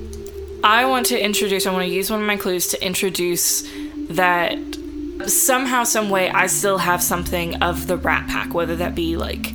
[0.63, 3.63] I want to introduce, I want to use one of my clues to introduce
[4.10, 4.58] that
[5.28, 9.54] somehow, some way, I still have something of the Rat Pack, whether that be like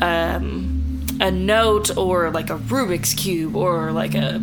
[0.00, 4.40] um, a note or like a Rubik's Cube or like a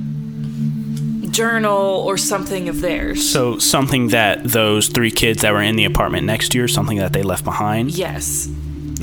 [1.29, 3.29] journal or something of theirs.
[3.29, 6.97] so something that those three kids that were in the apartment next to you something
[6.97, 8.49] that they left behind Yes.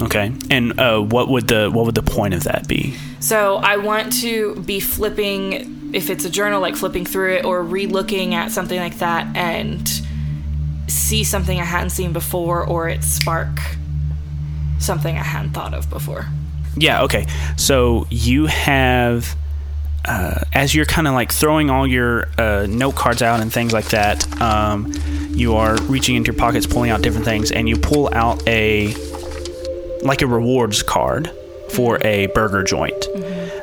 [0.03, 3.79] okay and uh, what would the what would the point of that be So I
[3.79, 8.35] want to be flipping, if it's a journal, like flipping through it or re looking
[8.35, 9.89] at something like that and
[10.87, 13.59] see something I hadn't seen before or it spark
[14.79, 16.27] something I hadn't thought of before.
[16.81, 17.27] Yeah, okay.
[17.57, 19.37] So you have,
[20.05, 23.73] uh, as you're kind of like throwing all your uh, note cards out and things
[23.73, 24.93] like that, um,
[25.31, 28.95] you are reaching into your pockets, pulling out different things, and you pull out a,
[30.03, 31.31] like a rewards card
[31.71, 33.07] for a burger joint.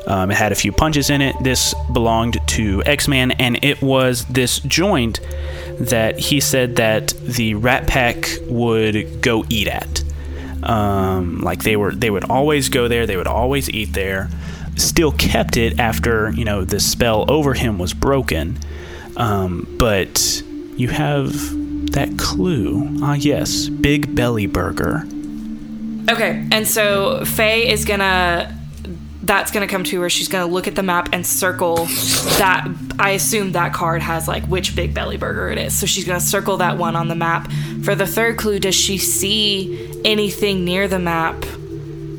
[0.08, 1.36] Um, it had a few punches in it.
[1.42, 5.20] This belonged to X Man, and it was this joint
[5.80, 10.04] that he said that the Rat Pack would go eat at.
[10.66, 13.06] Um, like they were, they would always go there.
[13.06, 14.30] They would always eat there.
[14.76, 18.60] Still kept it after you know the spell over him was broken.
[19.16, 20.44] Um, but
[20.76, 21.32] you have
[21.94, 23.00] that clue.
[23.02, 25.04] Ah, yes, Big Belly Burger.
[26.12, 28.52] Okay, and so Faye is gonna.
[29.24, 30.10] That's gonna come to her.
[30.10, 31.86] She's gonna look at the map and circle
[32.38, 32.68] that.
[33.00, 35.74] I assume that card has like which Big Belly Burger it is.
[35.74, 37.52] So she's gonna circle that one on the map.
[37.84, 41.46] For the third clue, does she see anything near the map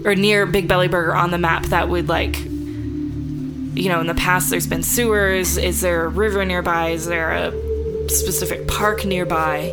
[0.04, 4.14] or near Big Belly Burger on the map that would like, you know, in the
[4.14, 5.56] past there's been sewers.
[5.56, 6.90] Is there a river nearby?
[6.90, 9.72] Is there a specific park nearby?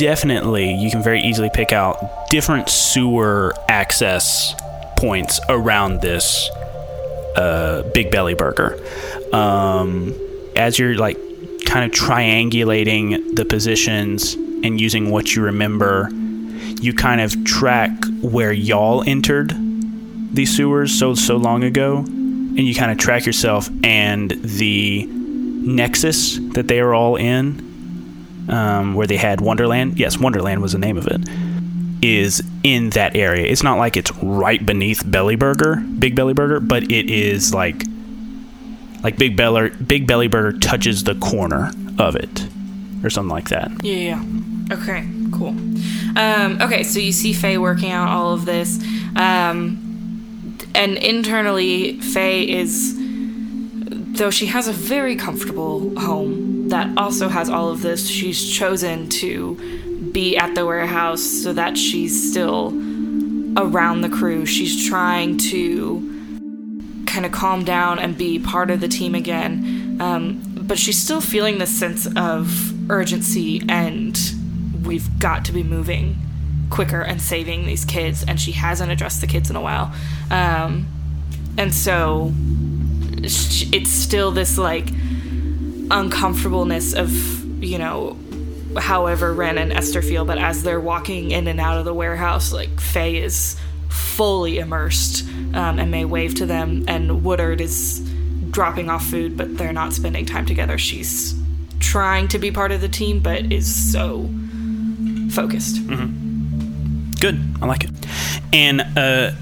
[0.00, 1.98] definitely you can very easily pick out
[2.30, 4.54] different sewer access
[4.96, 6.48] points around this
[7.36, 8.82] uh, Big Belly Burger.
[9.34, 10.14] Um,
[10.56, 11.18] as you're like
[11.66, 16.08] kind of triangulating the positions and using what you remember,
[16.80, 17.90] you kind of track
[18.22, 19.54] where y'all entered
[20.32, 26.38] these sewers so so long ago, and you kind of track yourself and the nexus
[26.54, 29.98] that they are all in um, where they had Wonderland.
[29.98, 31.20] Yes, Wonderland was the name of it.
[32.02, 33.46] Is in that area.
[33.46, 37.84] It's not like it's right beneath Belly Burger, Big Belly Burger, but it is like
[39.02, 42.48] like Big Belly Big Belly Burger touches the corner of it,
[43.04, 43.70] or something like that.
[43.84, 44.24] Yeah, yeah.
[44.72, 45.06] Okay,
[45.40, 45.56] cool.
[46.16, 48.78] Um, okay, so you see Faye working out all of this.
[49.16, 52.94] Um, and internally, Faye is,
[54.18, 59.08] though she has a very comfortable home that also has all of this, she's chosen
[59.08, 62.68] to be at the warehouse so that she's still
[63.56, 64.44] around the crew.
[64.44, 66.06] She's trying to
[67.06, 69.96] kind of calm down and be part of the team again.
[70.00, 74.16] Um, but she's still feeling this sense of urgency and
[74.90, 76.16] we've got to be moving
[76.68, 78.24] quicker and saving these kids.
[78.26, 79.94] And she hasn't addressed the kids in a while.
[80.32, 80.88] Um,
[81.56, 82.32] and so
[83.22, 84.88] it's still this like
[85.90, 88.18] uncomfortableness of, you know,
[88.76, 92.52] however Ren and Esther feel, but as they're walking in and out of the warehouse,
[92.52, 93.56] like Faye is
[93.88, 95.24] fully immersed
[95.54, 98.00] um, and may wave to them, and Woodard is
[98.50, 100.78] dropping off food, but they're not spending time together.
[100.78, 101.40] She's
[101.78, 104.28] trying to be part of the team, but is so
[105.30, 105.86] focused.
[107.20, 107.40] Good.
[107.60, 107.90] I like it.
[108.52, 109.32] And uh,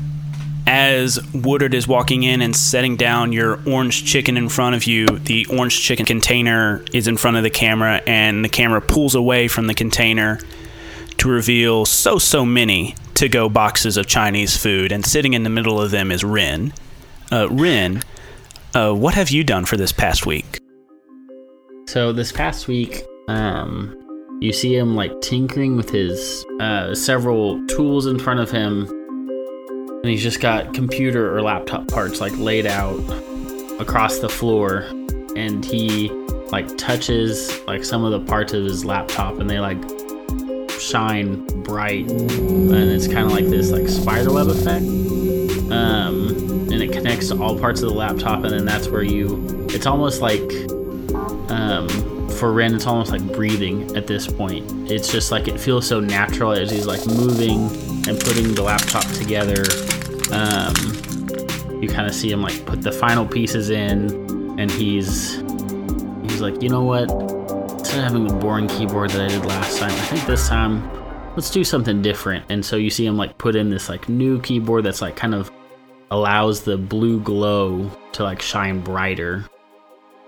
[0.67, 5.07] as Woodard is walking in and setting down your orange chicken in front of you,
[5.07, 9.49] the orange chicken container is in front of the camera, and the camera pulls away
[9.49, 10.41] from the container
[11.19, 14.93] to reveal so, so many to go boxes of Chinese food.
[14.93, 16.73] And sitting in the middle of them is Ren.
[17.33, 18.03] Uh, Ren,
[18.75, 20.61] uh, what have you done for this past week?
[21.87, 23.98] So this past week, um,
[24.41, 30.07] you see him like tinkering with his uh, several tools in front of him, and
[30.07, 32.99] he's just got computer or laptop parts like laid out
[33.81, 34.87] across the floor,
[35.37, 36.09] and he
[36.53, 39.83] like touches like some of the parts of his laptop, and they like
[40.79, 44.85] shine bright, and it's kind of like this like spiderweb effect.
[45.71, 46.29] Um,
[46.71, 49.67] and it connects to all parts of the laptop, and then that's where you.
[49.71, 50.41] It's almost like
[51.51, 51.89] um,
[52.39, 54.91] for Ren, it's almost like breathing at this point.
[54.91, 57.67] It's just like it feels so natural as he's like moving
[58.09, 59.65] and putting the laptop together.
[60.33, 60.75] Um,
[61.83, 64.11] you kind of see him like put the final pieces in,
[64.59, 65.37] and he's
[66.23, 67.11] he's like, you know what?
[67.79, 70.89] Instead of having the boring keyboard that I did last time, I think this time
[71.35, 72.45] let's do something different.
[72.49, 75.35] And so you see him like put in this like new keyboard that's like kind
[75.35, 75.51] of
[76.11, 79.45] allows the blue glow to like shine brighter.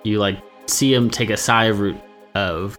[0.03, 0.39] You like
[0.71, 1.81] see him take a sigh of,
[2.35, 2.79] of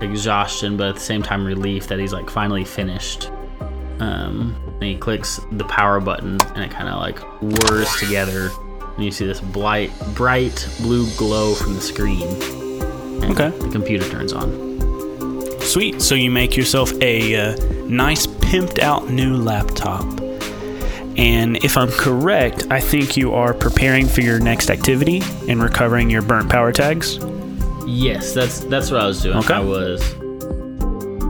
[0.00, 3.30] exhaustion, but at the same time relief that he's like finally finished.
[3.98, 8.50] Um, and he clicks the power button, and it kind of like whirs together,
[8.96, 12.22] and you see this bright, bright blue glow from the screen.
[13.22, 13.50] And Okay.
[13.58, 14.70] The computer turns on.
[15.60, 16.00] Sweet.
[16.00, 20.02] So you make yourself a uh, nice, pimped out new laptop.
[21.20, 26.08] And if I'm correct, I think you are preparing for your next activity and recovering
[26.08, 27.18] your burnt power tags.
[27.86, 29.36] Yes, that's that's what I was doing.
[29.38, 29.52] Okay.
[29.54, 30.00] I was,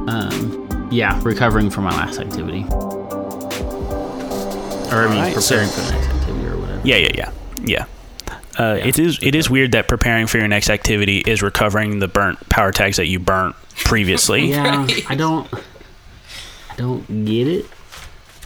[0.08, 3.10] um, yeah, recovering from my last activity, or
[5.02, 6.80] I mean, Alright, so- preparing for the next activity or whatever.
[6.84, 7.32] Yeah, yeah, yeah,
[7.64, 7.84] yeah.
[8.58, 12.08] Uh, It is it is weird that preparing for your next activity is recovering the
[12.08, 14.42] burnt power tags that you burnt previously.
[14.50, 15.48] Yeah, I don't,
[16.70, 17.66] I don't get it.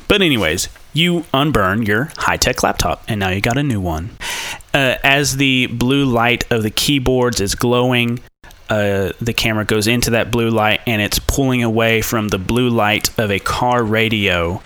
[0.08, 4.10] But anyways, you unburn your high-tech laptop, and now you got a new one.
[4.72, 8.20] Uh, as the blue light of the keyboards is glowing,
[8.70, 12.70] uh, the camera goes into that blue light, and it's pulling away from the blue
[12.70, 14.62] light of a car radio.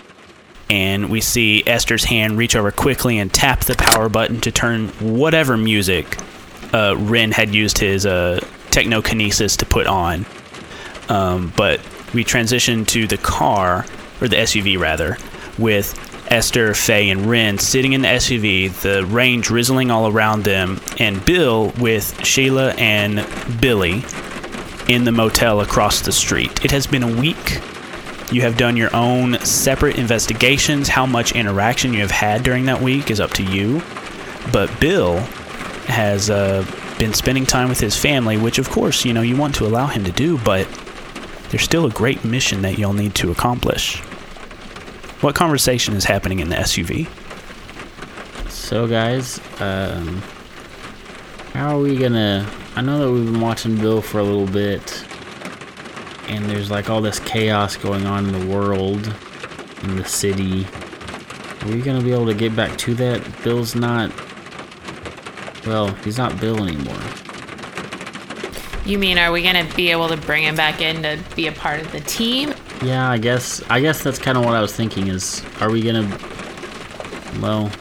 [0.69, 4.89] And we see Esther's hand reach over quickly and tap the power button to turn
[4.99, 6.17] whatever music
[6.73, 8.39] uh, Ren had used his uh,
[8.69, 10.25] technokinesis to put on.
[11.09, 11.81] Um, but
[12.13, 13.85] we transition to the car,
[14.21, 15.17] or the SUV rather,
[15.57, 20.79] with Esther, Faye, and Ren sitting in the SUV, the rain drizzling all around them,
[20.99, 23.27] and Bill with Sheila and
[23.59, 24.03] Billy
[24.87, 26.63] in the motel across the street.
[26.63, 27.61] It has been a week.
[28.31, 30.87] You have done your own separate investigations.
[30.87, 33.81] How much interaction you have had during that week is up to you.
[34.51, 35.17] But Bill
[35.87, 36.63] has uh,
[36.99, 39.87] been spending time with his family, which, of course, you know, you want to allow
[39.87, 40.67] him to do, but
[41.49, 44.01] there's still a great mission that you'll need to accomplish.
[45.21, 47.09] What conversation is happening in the SUV?
[48.49, 50.21] So, guys, um,
[51.51, 52.49] how are we gonna?
[52.77, 55.03] I know that we've been watching Bill for a little bit,
[56.29, 59.13] and there's like all this chaos going on in the world,
[59.83, 60.65] in the city.
[61.63, 63.43] Are we gonna be able to get back to that?
[63.43, 64.13] Bill's not.
[65.65, 66.95] Well, he's not Bill anymore.
[68.85, 71.51] You mean, are we gonna be able to bring him back in to be a
[71.51, 72.53] part of the team?
[72.83, 73.61] Yeah, I guess.
[73.69, 75.07] I guess that's kind of what I was thinking.
[75.07, 76.07] Is are we gonna?
[77.41, 77.71] Well,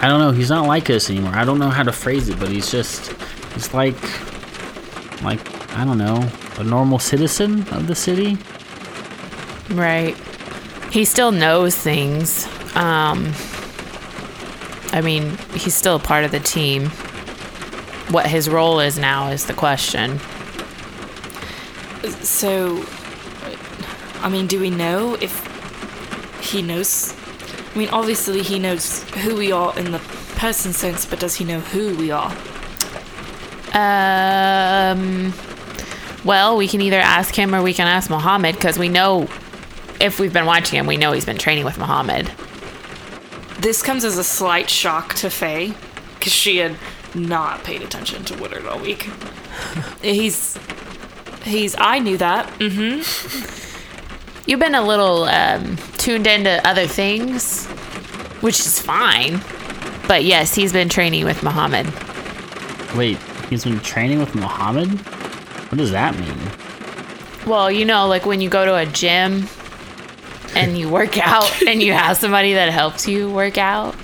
[0.00, 0.30] I don't know.
[0.32, 1.32] He's not like us anymore.
[1.34, 3.12] I don't know how to phrase it, but he's just.
[3.54, 3.96] He's like.
[5.22, 5.40] like
[5.76, 6.26] I don't know,
[6.58, 8.38] a normal citizen of the city.
[9.70, 10.16] Right.
[10.90, 12.46] He still knows things.
[12.74, 13.32] Um,
[14.92, 16.86] I mean, he's still a part of the team.
[18.08, 20.18] What his role is now is the question.
[22.22, 22.82] So,
[24.22, 25.32] I mean, do we know if
[26.42, 27.14] he knows?
[27.74, 29.98] I mean, obviously he knows who we are in the
[30.36, 32.34] person sense, but does he know who we are?
[33.72, 35.34] Um,
[36.24, 39.28] well, we can either ask him or we can ask Muhammad because we know
[40.00, 42.30] if we've been watching him, we know he's been training with Muhammad.
[43.60, 45.74] This comes as a slight shock to Faye,
[46.18, 46.76] because she had
[47.14, 49.08] not paid attention to Woodard all week.
[50.02, 50.58] he's,
[51.42, 51.74] he's.
[51.78, 52.46] I knew that.
[52.58, 53.62] Mm-hmm.
[54.46, 57.66] You've been a little um, tuned into other things,
[58.40, 59.40] which is fine.
[60.06, 61.86] But yes, he's been training with Muhammad.
[62.96, 63.18] Wait,
[63.50, 64.88] he's been training with Muhammad?
[64.90, 66.38] What does that mean?
[67.44, 69.48] Well, you know, like when you go to a gym
[70.54, 73.96] and you work out and you have somebody that helps you work out,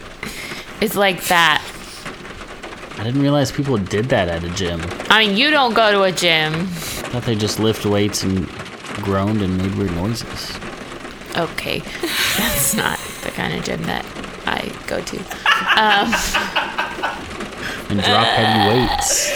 [0.81, 1.63] it's like that.
[2.99, 4.81] I didn't realize people did that at a gym.
[5.09, 6.53] I mean, you don't go to a gym.
[6.55, 6.65] I
[7.15, 8.49] thought they just lift weights and
[9.03, 10.59] groaned and made weird noises.
[11.37, 11.79] Okay,
[12.39, 14.05] that's not the kind of gym that
[14.47, 15.19] I go to.
[15.77, 16.13] Um,
[17.91, 19.31] And drop heavy weights.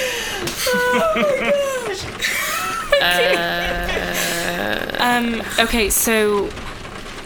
[4.99, 6.51] Um, okay, so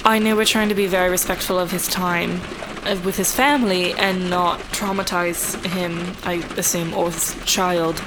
[0.05, 2.41] I know we're trying to be very respectful of his time
[2.85, 8.03] uh, with his family and not traumatize him, I assume, or his child.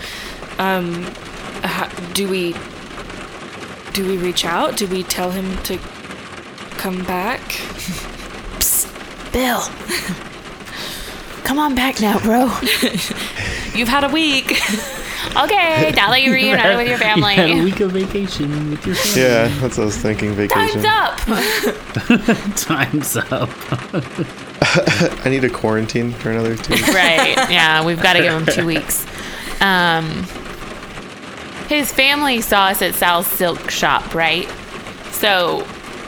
[0.57, 1.11] Um,
[2.13, 2.53] do we
[3.93, 4.75] do we reach out?
[4.77, 5.77] Do we tell him to
[6.77, 7.39] come back?
[8.59, 8.89] Psst,
[9.31, 9.61] Bill,
[11.43, 12.45] come on back now, bro.
[13.75, 14.59] You've had a week.
[15.37, 17.33] Okay, now that you're reunited with your family.
[17.37, 19.21] You had a week of vacation with your family.
[19.21, 20.33] Yeah, that's what I was thinking.
[20.33, 20.83] Vacation.
[20.83, 21.17] time's up.
[22.57, 23.49] Time's up.
[25.25, 26.73] I need a quarantine for another two.
[26.73, 26.93] weeks.
[26.93, 27.35] right?
[27.49, 29.07] Yeah, we've got to give him two weeks.
[29.61, 30.25] Um,
[31.67, 34.47] his family saw us at Sal's Silk Shop, right?
[35.11, 35.65] So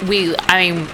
[0.08, 0.88] we, I mean,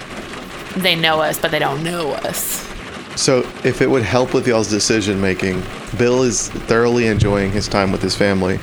[0.76, 2.68] they know us, but they don't know us.
[3.14, 5.62] So, if it would help with y'all's decision making,
[5.98, 8.58] Bill is thoroughly enjoying his time with his family,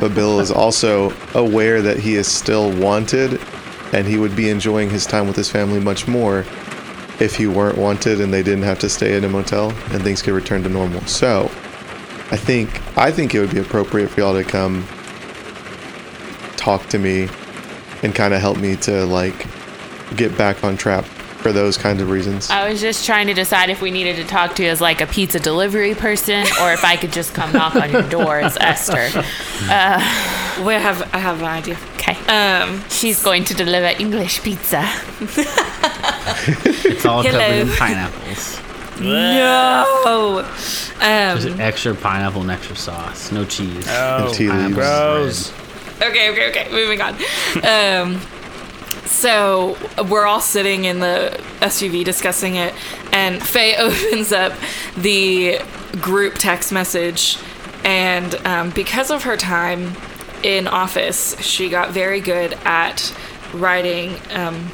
[0.00, 3.40] but Bill is also aware that he is still wanted
[3.92, 6.40] and he would be enjoying his time with his family much more
[7.20, 10.20] if he weren't wanted and they didn't have to stay in a motel and things
[10.20, 11.00] could return to normal.
[11.02, 11.44] So,
[12.32, 14.84] I think I think it would be appropriate for y'all to come
[16.62, 17.28] talk to me
[18.04, 19.46] and kind of help me to like
[20.16, 21.04] get back on track
[21.42, 22.48] for those kinds of reasons.
[22.50, 25.00] I was just trying to decide if we needed to talk to you as like
[25.00, 28.56] a pizza delivery person or if I could just come knock on your door as
[28.60, 29.08] Esther.
[30.64, 31.76] we have I have an idea.
[31.96, 32.16] Okay.
[32.28, 34.82] Um, She's going to deliver English pizza.
[36.44, 38.60] It's all covered in pineapples.
[39.00, 40.42] no.
[40.98, 43.30] There's Um, extra pineapple and extra sauce.
[43.32, 43.86] No cheese.
[43.88, 44.74] Oh, tea leaves.
[44.74, 45.52] Gross.
[46.08, 46.68] Okay, okay, okay.
[46.70, 47.14] Moving on.
[47.64, 48.20] Um,
[49.04, 49.76] so
[50.08, 52.74] we're all sitting in the SUV discussing it,
[53.12, 54.52] and Faye opens up
[54.96, 55.60] the
[56.00, 57.38] group text message,
[57.84, 59.92] and um, because of her time
[60.42, 63.14] in office, she got very good at
[63.54, 64.16] writing.
[64.30, 64.70] Um,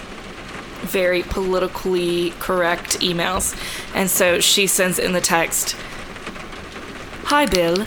[0.82, 3.56] very politically correct emails.
[3.94, 5.76] And so she sends in the text
[7.24, 7.84] Hi, Bill.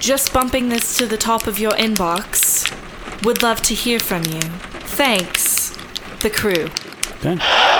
[0.00, 2.72] Just bumping this to the top of your inbox.
[3.24, 4.40] Would love to hear from you.
[4.40, 5.76] Thanks.
[6.20, 6.68] The crew.
[7.18, 7.38] Okay.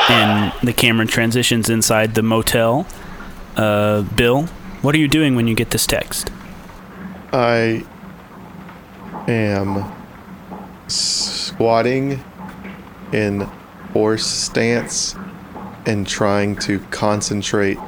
[0.08, 2.86] And the camera transitions inside the motel.
[3.56, 4.46] Uh, Bill,
[4.82, 6.30] what are you doing when you get this text?
[7.32, 7.84] I
[9.28, 9.84] am
[10.88, 12.22] squatting
[13.12, 13.40] in
[13.92, 15.14] horse stance
[15.86, 17.78] and trying to concentrate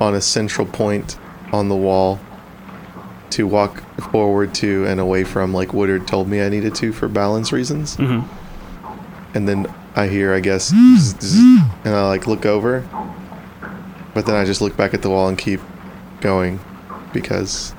[0.00, 1.18] on a central point
[1.52, 2.20] on the wall
[3.30, 7.08] to walk forward to and away from like Woodard told me I needed to for
[7.08, 7.96] balance reasons.
[7.96, 8.24] Mhm.
[9.34, 12.84] And then I hear, I guess, zzz, zzz, and I like look over,
[14.14, 15.60] but then I just look back at the wall and keep
[16.20, 16.60] going
[17.12, 17.74] because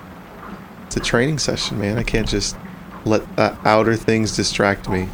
[0.86, 1.98] it's a training session, man.
[1.98, 2.56] I can't just
[3.06, 5.08] let uh, outer things distract me.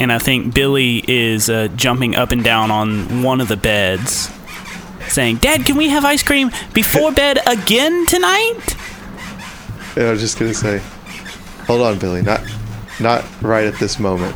[0.00, 4.28] And I think Billy is uh, jumping up and down on one of the beds,
[5.08, 8.76] saying, Dad, can we have ice cream before bed again tonight?
[9.96, 10.78] I was just gonna say,
[11.66, 12.42] hold on, Billy, not,
[13.00, 14.34] not right at this moment.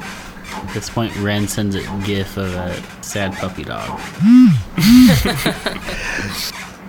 [0.55, 3.99] At this point, Ren sends a gif of a sad puppy dog.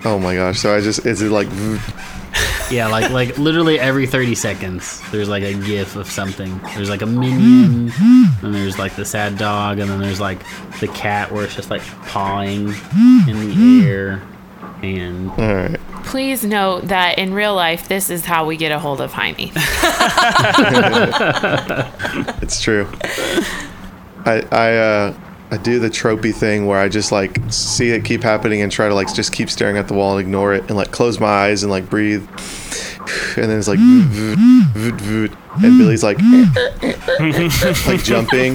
[0.02, 0.58] Oh my gosh!
[0.58, 1.46] So I just is it like
[2.70, 6.58] Yeah, like like literally every 30 seconds, there's like a gif of something.
[6.74, 7.92] There's like a minion,
[8.42, 10.38] and there's like the sad dog, and then there's like
[10.80, 12.68] the cat where it's just like pawing
[13.28, 14.22] in the air.
[14.82, 15.80] And All right.
[16.04, 19.52] Please note that in real life, this is how we get a hold of Jaime.
[22.42, 22.88] It's true.
[24.24, 25.14] I I uh
[25.52, 28.88] I do the tropey thing where I just like see it keep happening and try
[28.88, 31.28] to like just keep staring at the wall and ignore it and like close my
[31.28, 32.26] eyes and like breathe.
[33.36, 34.38] And then it's like voot,
[34.74, 35.32] voot, voot,
[35.62, 36.18] and Billy's like
[37.86, 38.54] like jumping.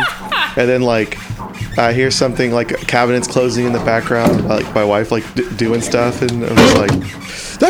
[0.56, 1.18] And then like
[1.78, 5.82] I hear something like cabinets closing in the background, like my wife like d- doing
[5.82, 6.92] stuff and I'm just like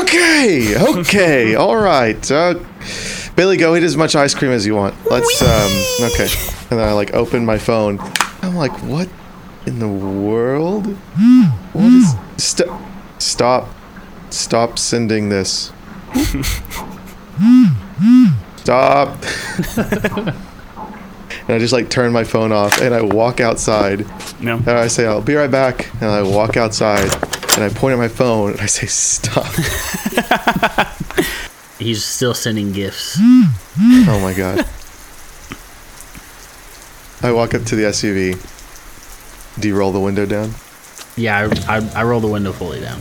[0.04, 2.32] okay, okay, all right.
[2.32, 2.56] Uh,
[3.36, 4.96] Billy, go eat as much ice cream as you want.
[5.10, 5.72] Let's um
[6.12, 6.28] okay.
[6.70, 8.00] And then I like open my phone.
[8.42, 9.10] I'm like, what
[9.66, 10.88] in the world?
[11.74, 12.70] What is st-
[13.18, 13.68] stop
[14.30, 15.72] stop sending this.
[18.58, 19.24] Stop.
[21.48, 24.06] and I just like turn my phone off and I walk outside.
[24.42, 24.58] No.
[24.58, 25.94] And I say, I'll be right back.
[26.02, 27.14] And I walk outside
[27.56, 29.46] and I point at my phone and I say, stop.
[31.80, 33.20] he's still sending gifts.
[34.08, 34.66] Oh my god.
[37.22, 38.40] I walk up to the SUV.
[39.60, 40.52] Do you roll the window down?
[41.18, 43.00] Yeah, I, I, I roll the window fully down.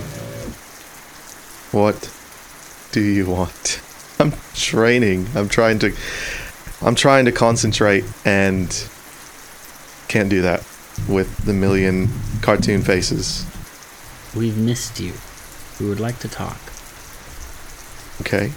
[1.70, 2.12] What
[2.90, 3.80] do you want?
[4.18, 5.28] I'm training.
[5.34, 5.94] I'm trying to
[6.82, 8.68] I'm trying to concentrate and
[10.08, 10.60] can't do that
[11.08, 12.08] with the million
[12.42, 13.46] cartoon faces.
[14.36, 15.14] We've missed you.
[15.80, 16.58] We would like to talk.
[18.20, 18.52] Okay?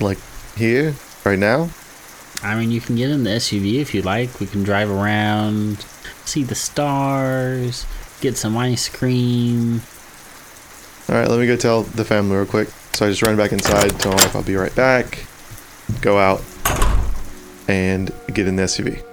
[0.00, 0.18] Like
[0.56, 0.94] here
[1.24, 1.70] right now?
[2.42, 4.38] I mean, you can get in the SUV if you like.
[4.38, 5.84] We can drive around,
[6.24, 7.86] see the stars,
[8.20, 9.82] get some ice cream.
[11.08, 12.68] All right, let me go tell the family real quick.
[12.92, 15.26] So I just run back inside, tell wife I'll be right back.
[16.00, 16.42] Go out
[17.66, 19.07] and get in the SUV.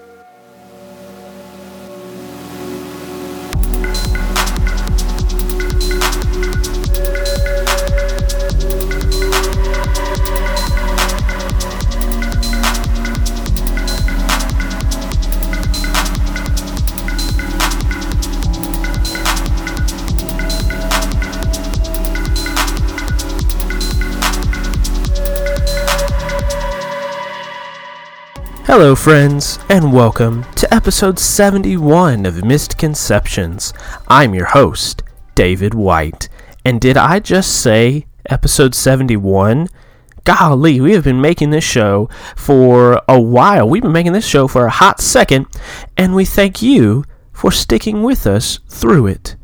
[28.78, 33.73] Hello, friends, and welcome to episode 71 of Misconceptions.
[34.09, 35.01] I'm your host,
[35.34, 36.28] David White.
[36.65, 39.69] And did I just say episode 71?
[40.26, 43.69] Golly, we have been making this show for a while.
[43.69, 45.45] We've been making this show for a hot second,
[45.95, 49.38] and we thank you for sticking with us through it.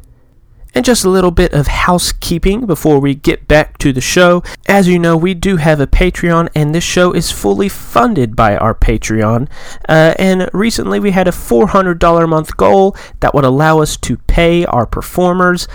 [0.74, 4.42] And just a little bit of housekeeping before we get back to the show.
[4.68, 8.56] As you know, we do have a Patreon, and this show is fully funded by
[8.56, 9.50] our Patreon.
[9.90, 14.16] Uh, and recently we had a $400 a month goal that would allow us to
[14.18, 15.68] pay our performers.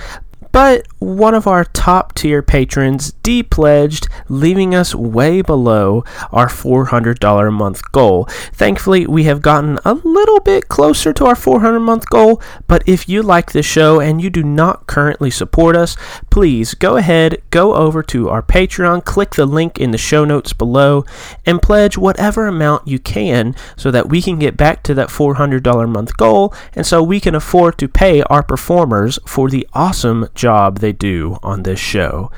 [0.57, 6.02] But one of our top tier patrons depledged, leaving us way below
[6.32, 8.24] our $400 a month goal.
[8.54, 13.07] Thankfully, we have gotten a little bit closer to our 400 month goal, but if
[13.07, 15.94] you like the show and you do not currently support us,
[16.30, 20.54] please go ahead, go over to our Patreon, click the link in the show notes
[20.54, 21.04] below,
[21.44, 25.84] and pledge whatever amount you can so that we can get back to that $400
[25.84, 30.26] a month goal and so we can afford to pay our performers for the awesome
[30.34, 30.45] job
[30.80, 32.30] they do on this show.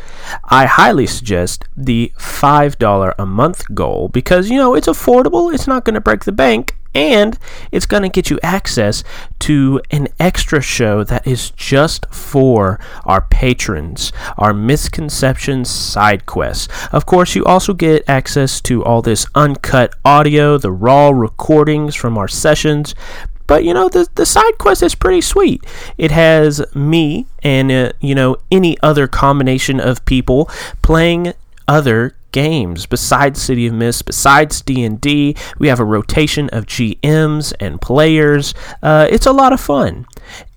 [0.44, 5.84] I highly suggest the $5 a month goal because, you know, it's affordable, it's not
[5.84, 7.38] going to break the bank, and
[7.70, 9.04] it's going to get you access
[9.40, 16.68] to an extra show that is just for our patrons, our misconceptions side quests.
[16.92, 22.18] Of course, you also get access to all this uncut audio, the raw recordings from
[22.18, 22.94] our sessions.
[23.48, 25.64] But you know the the side quest is pretty sweet.
[25.96, 30.48] It has me and uh, you know any other combination of people
[30.82, 31.32] playing
[31.66, 35.34] other games besides City of Mist, besides D&D.
[35.58, 38.54] We have a rotation of GMs and players.
[38.82, 40.06] Uh, it's a lot of fun.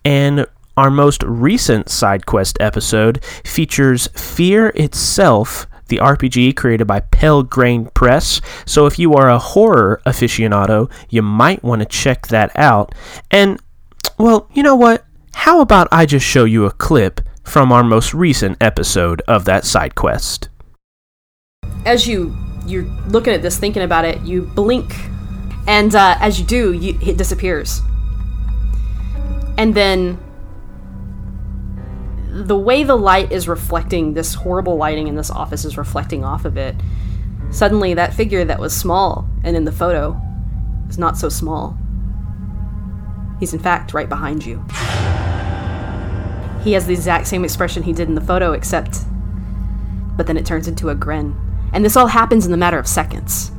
[0.06, 0.46] And
[0.78, 8.42] our most recent side quest episode features Fear itself, the RPG created by Pelgrane Press.
[8.66, 12.96] So if you are a horror aficionado, you might want to check that out.
[13.30, 13.60] And
[14.18, 15.06] well, you know what?
[15.36, 19.66] How about I just show you a clip from our most recent episode of that
[19.66, 20.50] side quest?
[21.86, 22.36] as you
[22.66, 24.94] you're looking at this, thinking about it, you blink,
[25.68, 27.82] and uh, as you do, you, it disappears.
[29.58, 30.20] And then
[32.32, 36.46] the way the light is reflecting, this horrible lighting in this office is reflecting off
[36.46, 36.76] of it.
[37.52, 40.20] Suddenly, that figure that was small and in the photo
[40.88, 41.78] is not so small.
[43.40, 44.64] He's in fact right behind you.
[46.64, 49.00] He has the exact same expression he did in the photo, except.
[50.16, 51.36] But then it turns into a grin.
[51.74, 53.52] And this all happens in the matter of seconds.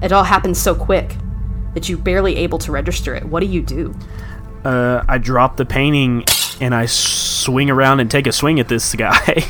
[0.00, 1.16] It all happens so quick
[1.74, 3.24] that you're barely able to register it.
[3.24, 3.94] What do you do?
[4.64, 6.24] Uh, I drop the painting
[6.60, 9.44] and I swing around and take a swing at this guy.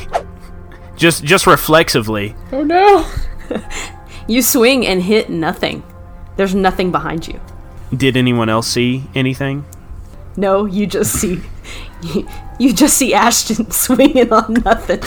[0.95, 2.35] just just reflexively.
[2.51, 3.05] Oh no!
[4.27, 5.83] You swing and hit nothing.
[6.37, 7.41] There's nothing behind you.
[7.95, 9.65] Did anyone else see anything?
[10.37, 11.41] No, you just see.
[12.01, 12.27] You,
[12.59, 15.01] you just see Ashton swinging on nothing.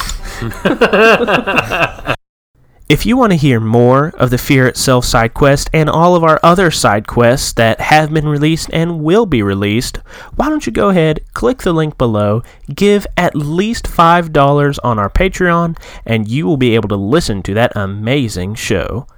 [2.88, 6.22] If you want to hear more of the Fear Itself side quest and all of
[6.22, 9.96] our other side quests that have been released and will be released,
[10.36, 15.10] why don't you go ahead, click the link below, give at least $5 on our
[15.10, 19.08] Patreon, and you will be able to listen to that amazing show.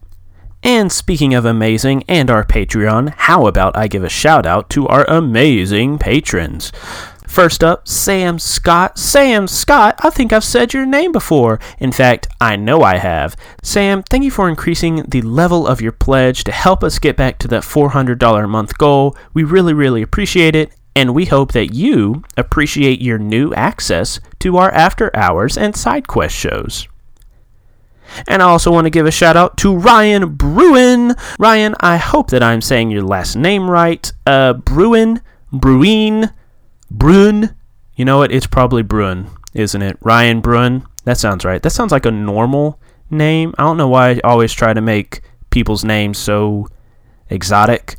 [0.63, 4.89] And speaking of amazing and our Patreon, how about I give a shout out to
[4.89, 6.73] our amazing patrons?
[7.29, 8.99] First up, Sam Scott.
[8.99, 11.61] Sam Scott, I think I've said your name before.
[11.79, 13.37] In fact, I know I have.
[13.63, 17.39] Sam, thank you for increasing the level of your pledge to help us get back
[17.39, 19.15] to that $400 a month goal.
[19.35, 24.57] We really, really appreciate it, and we hope that you appreciate your new access to
[24.57, 26.89] our after hours and side quest shows.
[28.27, 31.15] And I also want to give a shout out to Ryan Bruin.
[31.39, 34.11] Ryan, I hope that I'm saying your last name right.
[34.27, 35.21] Uh, Bruin,
[35.53, 36.31] Bruin,
[36.91, 37.55] Bruin.
[37.95, 38.33] You know what?
[38.33, 39.97] It's probably Bruin, isn't it?
[40.01, 40.87] Ryan Bruin.
[41.05, 41.63] That sounds right.
[41.63, 42.81] That sounds like a normal
[43.11, 43.55] name.
[43.59, 46.69] I don't know why I always try to make people's names so
[47.31, 47.97] exotic.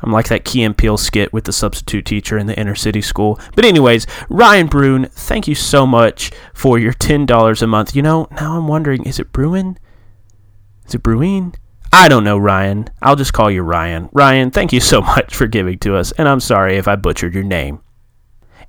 [0.00, 3.02] I'm like that Key and Peele skit with the substitute teacher in the inner city
[3.02, 3.40] school.
[3.54, 7.96] But anyways, Ryan Bruin, thank you so much for your ten dollars a month.
[7.96, 9.78] You know, now I'm wondering, is it Bruin?
[10.86, 11.54] Is it Bruin?
[11.92, 12.88] I don't know, Ryan.
[13.02, 14.08] I'll just call you Ryan.
[14.12, 17.34] Ryan, thank you so much for giving to us, and I'm sorry if I butchered
[17.34, 17.80] your name.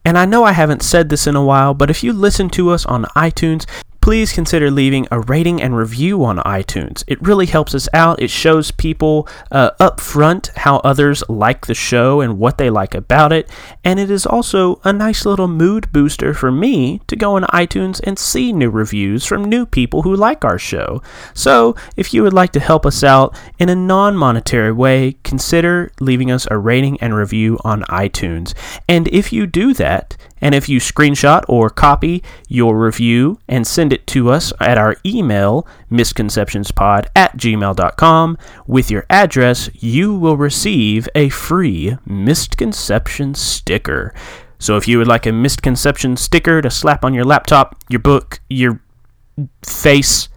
[0.09, 2.71] And I know I haven't said this in a while, but if you listen to
[2.71, 3.67] us on iTunes,
[4.09, 7.03] please consider leaving a rating and review on iTunes.
[7.05, 8.19] It really helps us out.
[8.19, 12.95] It shows people uh, up front how others like the show and what they like
[12.95, 13.47] about it.
[13.83, 18.01] And it is also a nice little mood booster for me to go on iTunes
[18.03, 21.03] and see new reviews from new people who like our show.
[21.35, 25.91] So if you would like to help us out in a non monetary way, consider
[25.99, 28.55] leaving us a rating and review on iTunes.
[28.87, 33.93] And if you do that, and if you screenshot or copy your review and send
[33.93, 38.37] it to us at our email, misconceptionspod at gmail.com,
[38.67, 44.13] with your address, you will receive a free misconception sticker.
[44.59, 48.41] So if you would like a misconception sticker to slap on your laptop, your book,
[48.49, 48.81] your
[49.65, 50.27] face,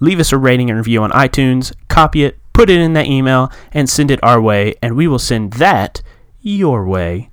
[0.00, 3.50] leave us a rating and review on iTunes, copy it, put it in that email,
[3.72, 6.02] and send it our way, and we will send that
[6.40, 7.30] your way.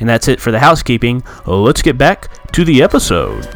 [0.00, 1.22] And that's it for the housekeeping.
[1.46, 3.48] Let's get back to the episode.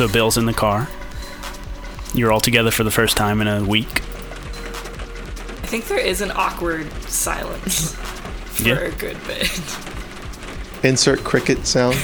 [0.00, 0.88] So Bill's in the car.
[2.14, 3.98] You're all together for the first time in a week.
[4.00, 7.92] I think there is an awkward silence
[8.46, 8.78] for Yeah.
[8.78, 9.50] a good bit.
[10.82, 11.96] Insert cricket sound.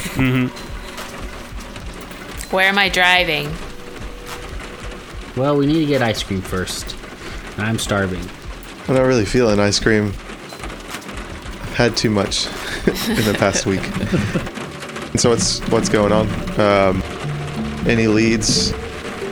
[2.52, 3.46] Where am I driving?
[5.34, 6.94] Well, we need to get ice cream first.
[7.56, 8.28] I'm starving.
[8.88, 10.08] I'm not really feeling ice cream.
[10.08, 12.44] I've had too much
[13.08, 13.80] in the past week.
[15.12, 16.28] and so what's what's going on?
[16.60, 17.02] Um,
[17.86, 18.72] any leads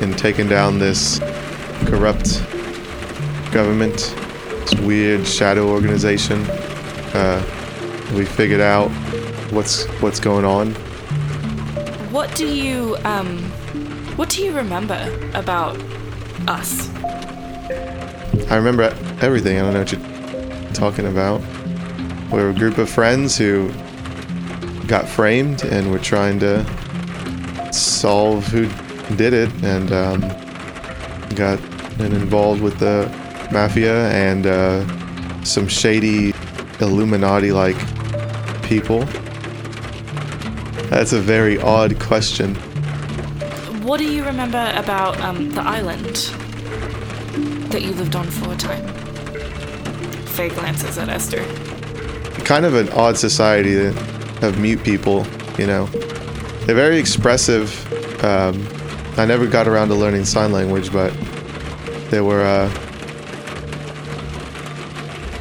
[0.01, 1.19] in taking down this
[1.87, 2.41] corrupt
[3.53, 4.15] government,
[4.61, 6.45] this weird shadow organization?
[7.15, 7.43] Uh,
[8.15, 8.89] we figured out
[9.51, 10.73] what's what's going on.
[12.13, 13.39] What do you um
[14.17, 14.99] what do you remember
[15.35, 15.77] about
[16.47, 16.89] us?
[18.51, 18.83] I remember
[19.21, 19.59] everything.
[19.59, 21.41] I don't know what you're talking about.
[22.31, 23.73] We were a group of friends who
[24.87, 26.65] got framed and were trying to
[27.75, 28.67] solve who
[29.17, 30.21] did it and um,
[31.35, 31.59] got
[32.01, 33.11] involved with the
[33.53, 36.33] mafia and uh, some shady
[36.81, 37.77] Illuminati like
[38.63, 39.05] people.
[40.91, 42.55] That's a very odd question.
[43.83, 46.17] what do you remember about um, the island
[47.71, 48.87] that you lived on for a time?
[50.27, 51.45] Faye glances at Esther.
[52.45, 55.27] kind of an odd society of mute people,
[55.59, 55.89] you know.
[56.67, 57.71] They're very expressive.
[58.25, 58.67] Um,
[59.19, 61.13] I never got around to learning sign language, but
[62.11, 62.69] they were uh,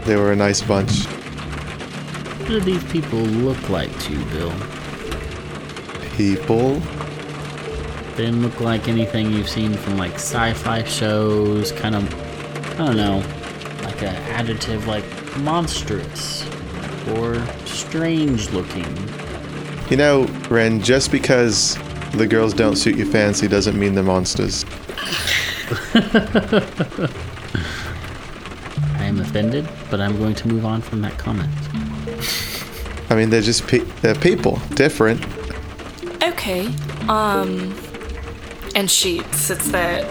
[0.04, 1.06] they were a nice bunch.
[1.06, 4.54] What do these people look like to you, Bill?
[6.18, 6.82] People.
[8.16, 11.72] They didn't look like anything you've seen from like sci-fi shows.
[11.72, 12.14] Kind of,
[12.74, 13.24] I don't know,
[13.84, 15.06] like an adjective like
[15.38, 16.46] monstrous
[17.16, 18.94] or strange looking.
[19.90, 21.78] You know, Ren, just because
[22.14, 24.66] the girls don't suit your fancy doesn't mean they're monsters.
[28.96, 31.52] I am offended, but I'm going to move on from that comment.
[33.10, 35.24] I mean, they're just pe- they're people, different.
[36.24, 36.68] Okay.
[37.08, 37.76] Um.
[38.76, 40.04] And she sits there,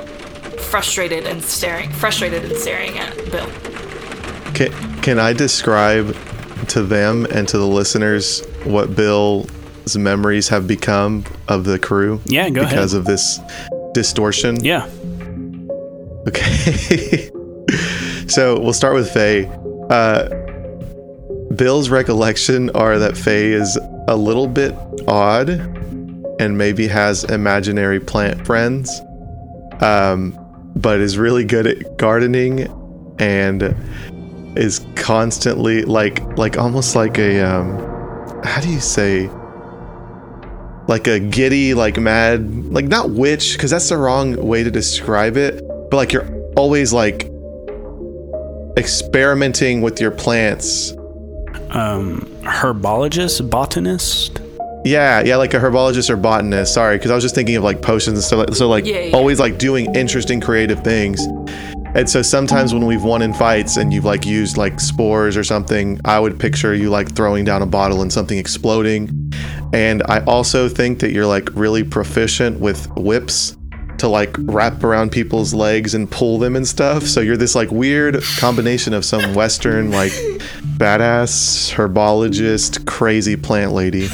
[0.71, 3.51] frustrated and staring, frustrated and staring at Bill.
[4.55, 6.17] Can, can I describe
[6.69, 9.51] to them and to the listeners what Bill's
[9.97, 12.21] memories have become of the crew?
[12.25, 12.71] Yeah, go ahead.
[12.71, 13.39] Because of this
[13.93, 14.63] distortion?
[14.65, 14.89] Yeah.
[16.29, 17.31] Okay.
[18.29, 19.47] so we'll start with Faye.
[19.91, 20.29] Uh,
[21.55, 23.79] Bill's recollection are that Faye is
[24.09, 24.75] a little bit
[25.07, 25.49] odd
[26.41, 29.01] and maybe has imaginary plant friends,
[29.81, 30.37] um,
[30.77, 32.69] but is really good at gardening
[33.19, 33.77] and
[34.57, 37.79] is constantly like like almost like a um,
[38.45, 39.31] how do you say
[40.89, 42.41] like a giddy like mad
[42.73, 46.93] like not witch because that's the wrong way to describe it but like you're always
[46.93, 47.29] like
[48.77, 50.93] experimenting with your plants
[51.71, 54.41] Um, herbologist, botanist.
[54.85, 57.81] yeah yeah like a herbologist or botanist sorry because i was just thinking of like
[57.83, 59.17] potions and stuff so like Yeah, yeah.
[59.17, 61.21] always like doing interesting creative things
[61.95, 65.45] and so sometimes when we've won in fights and you've like used like spores or
[65.45, 69.33] something i would picture you like throwing down a bottle and something exploding
[69.73, 73.57] and i also think that you're like really proficient with whips
[73.99, 77.71] to like wrap around people's legs and pull them and stuff so you're this like
[77.71, 80.13] weird combination of some western like
[80.77, 84.09] badass herbologist crazy plant lady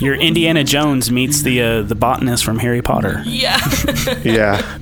[0.00, 3.20] Your Indiana Jones meets the uh, the botanist from Harry Potter.
[3.26, 3.58] Yeah.
[4.22, 4.77] yeah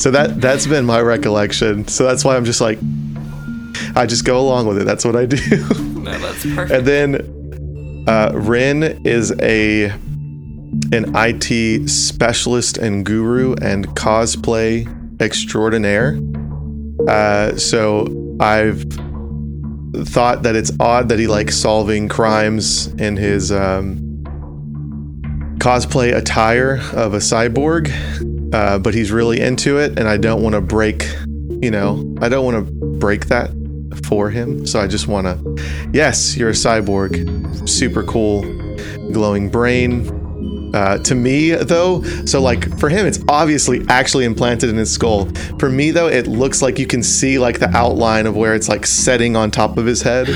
[0.00, 1.86] so that that's been my recollection.
[1.86, 2.78] So that's why i'm just like
[3.94, 4.84] i just go along with it.
[4.86, 5.36] That's what i do.
[6.00, 6.70] No, that's perfect.
[6.70, 9.90] and then uh, Ren is a
[10.92, 14.88] an it specialist and guru and cosplay
[15.20, 16.18] extraordinaire.
[17.06, 18.06] Uh, so
[18.40, 18.82] i've
[20.06, 23.98] thought that it's odd that he likes solving crimes in his um,
[25.58, 27.90] cosplay attire of a cyborg
[28.52, 31.04] uh, but he's really into it and i don't want to break
[31.62, 33.50] you know i don't want to break that
[34.04, 34.66] for him.
[34.66, 37.68] So i just want to yes you're a cyborg.
[37.68, 38.42] Super cool
[39.12, 40.18] glowing brain.
[40.72, 45.28] Uh, to me though so like for him it's obviously actually implanted in his skull.
[45.58, 48.68] For me though it looks like you can see like the outline of where it's
[48.68, 50.28] like setting on top of his head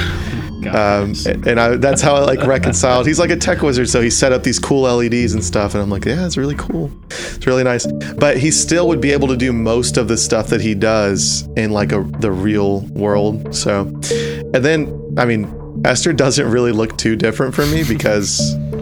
[0.67, 1.15] um,
[1.47, 3.07] and I, that's how I like reconciled.
[3.07, 5.83] He's like a tech wizard, so he set up these cool LEDs and stuff, and
[5.83, 6.91] I'm like, yeah, it's really cool.
[7.11, 7.87] It's really nice.
[8.15, 11.49] But he still would be able to do most of the stuff that he does
[11.57, 13.55] in like a the real world.
[13.55, 18.55] So, and then I mean, Esther doesn't really look too different from me because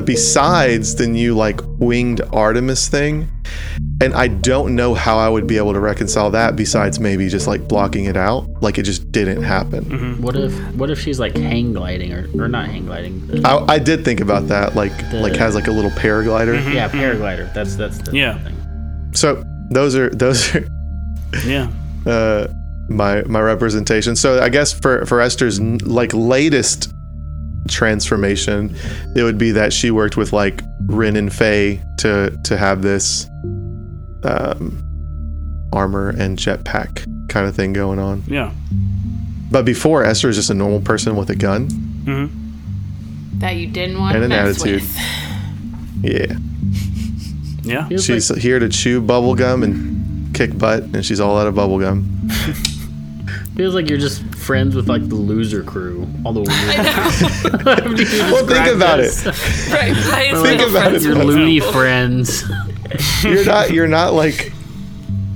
[0.00, 3.28] besides the new like winged Artemis thing,
[4.02, 7.46] and I don't know how I would be able to reconcile that besides maybe just
[7.46, 9.84] like blocking it out, like it just didn't happen.
[9.84, 10.22] Mm-hmm.
[10.22, 13.44] What if what if she's like hang gliding or, or not hang gliding?
[13.44, 16.58] I, I did think about that, like like has like a little paraglider.
[16.58, 16.72] Mm-hmm.
[16.72, 16.98] Yeah, mm-hmm.
[16.98, 17.52] paraglider.
[17.54, 18.38] That's that's the Yeah.
[18.42, 19.10] thing.
[19.14, 20.66] So those are those are
[21.44, 21.70] Yeah.
[22.06, 22.48] uh,
[22.88, 24.16] my my representation.
[24.16, 26.92] So I guess for for Esther's like latest
[27.70, 28.76] transformation,
[29.16, 33.26] it would be that she worked with like Ren and Faye to to have this
[34.24, 34.82] um,
[35.72, 38.22] armor and jetpack kind of thing going on.
[38.26, 38.52] Yeah.
[39.50, 41.68] But before Esther is just a normal person with a gun.
[41.68, 43.38] Mm-hmm.
[43.40, 44.82] That you didn't want And to an mess attitude.
[44.82, 44.96] with.
[46.02, 46.36] Yeah,
[47.62, 47.88] Yeah.
[47.88, 51.46] Feels she's like, here to chew bubble gum and kick butt, and she's all out
[51.46, 52.28] of bubble gum.
[53.56, 56.06] feels like you're just friends with like the loser crew.
[56.24, 59.24] All the Well, well, think about it.
[59.72, 59.94] right.
[59.94, 61.02] Why is Think little about it.
[61.02, 62.42] Your loony friends.
[63.22, 64.52] you're not you're not like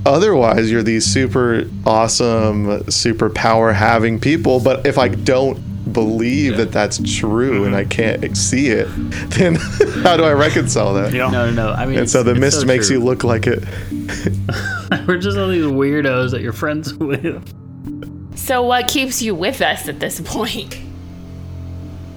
[0.05, 5.57] otherwise you're these super awesome super power having people but if i don't
[5.91, 7.75] believe that that's true and mm-hmm.
[7.75, 8.85] I can't see it,
[9.31, 9.55] then
[10.03, 11.13] how do I reconcile that?
[11.13, 11.29] Yeah.
[11.29, 11.73] No, no, no.
[11.73, 12.97] I mean, And so the mist so makes true.
[12.97, 13.63] you look like it.
[15.07, 17.53] We're just all these weirdos that you're friends with.
[18.35, 20.77] So, what keeps you with us at this point?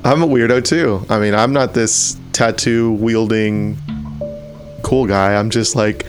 [0.04, 1.04] I'm a weirdo too.
[1.08, 3.76] I mean, I'm not this tattoo wielding
[4.82, 5.34] cool guy.
[5.34, 6.06] I'm just like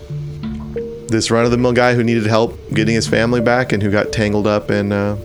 [1.07, 3.89] this run of the mill guy who needed help getting his family back and who
[3.91, 5.16] got tangled up and uh,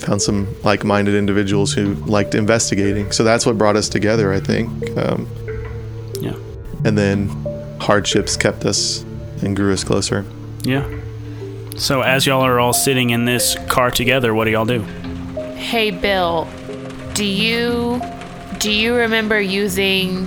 [0.00, 3.10] found some like minded individuals who liked investigating.
[3.10, 4.68] So that's what brought us together, I think.
[4.98, 5.26] Um,
[6.20, 6.34] Yeah.
[6.84, 7.28] and then
[7.80, 9.02] hardships kept us
[9.42, 10.24] and grew us closer.
[10.62, 10.86] Yeah.
[11.80, 14.82] So as y'all are all sitting in this car together, what do y'all do?
[15.56, 16.46] Hey, Bill,
[17.14, 18.02] do you
[18.58, 20.26] do you remember using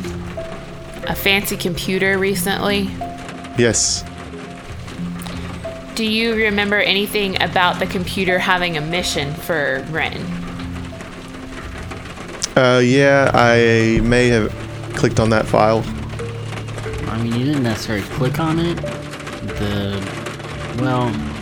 [1.07, 2.89] a fancy computer recently?
[3.55, 4.03] Yes.
[5.93, 10.19] Do you remember anything about the computer having a mission for Ren?
[12.57, 14.51] Uh, yeah, I may have
[14.95, 15.83] clicked on that file.
[17.11, 18.77] I mean, you didn't necessarily click on it.
[18.77, 20.23] The
[20.79, 21.32] well, I don't know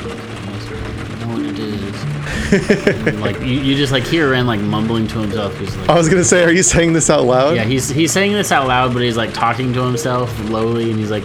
[1.31, 3.19] what it is.
[3.19, 5.57] like you, you just like hear Ren like mumbling to himself.
[5.57, 7.55] He's like, I was gonna say, are you saying this out loud?
[7.55, 10.99] yeah, he's he's saying this out loud, but he's like talking to himself lowly, and
[10.99, 11.23] he's like,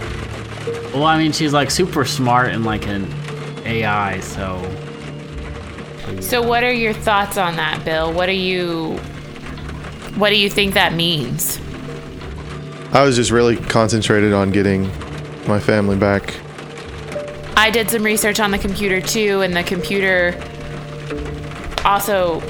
[0.92, 3.12] well, I mean, she's like super smart and like an
[3.64, 4.62] AI, so
[6.20, 8.12] So, what are your thoughts on that, Bill?
[8.12, 8.98] What do you
[10.16, 11.60] what do you think that means?
[12.92, 14.84] I was just really concentrated on getting
[15.46, 16.34] my family back.
[17.56, 20.40] I did some research on the computer too, and the computer
[21.84, 22.42] also.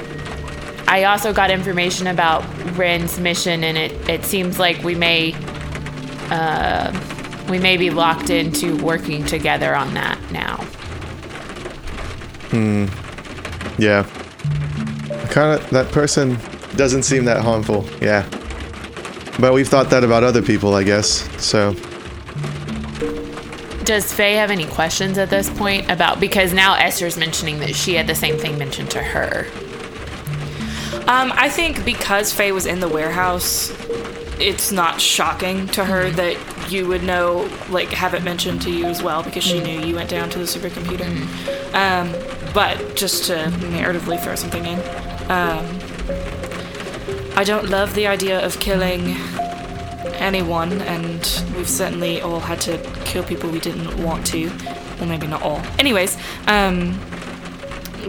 [0.89, 2.45] I also got information about
[2.77, 5.35] Ren's mission, and it, it seems like we may
[6.29, 6.91] uh,
[7.49, 10.57] we may be locked into working together on that now.
[12.51, 12.85] Hmm.
[13.77, 14.03] Yeah.
[15.29, 16.37] Kind of that person
[16.75, 17.85] doesn't seem that harmful.
[18.01, 18.27] Yeah.
[19.39, 21.29] But we've thought that about other people, I guess.
[21.43, 21.75] So,
[23.87, 27.93] Does Faye have any questions at this point about because now Esther's mentioning that she
[27.93, 29.47] had the same thing mentioned to her.
[31.07, 33.71] Um, I think because Faye was in the warehouse,
[34.41, 38.87] it's not shocking to her that you would know, like, have it mentioned to you
[38.87, 41.07] as well because she knew you went down to the supercomputer.
[41.73, 42.11] Um,
[42.53, 44.79] but just to narratively throw something in,
[45.31, 45.65] um,
[47.37, 49.15] I don't love the idea of killing
[50.19, 51.19] anyone, and
[51.55, 54.49] we've certainly all had to kill people we didn't want to.
[54.99, 55.61] Well, maybe not all.
[55.79, 56.99] Anyways, um,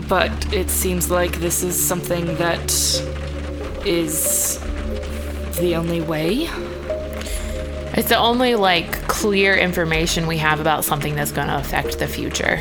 [0.09, 2.71] but it seems like this is something that
[3.85, 4.59] is
[5.59, 6.49] the only way.
[7.95, 12.07] It's the only like clear information we have about something that's going to affect the
[12.07, 12.61] future.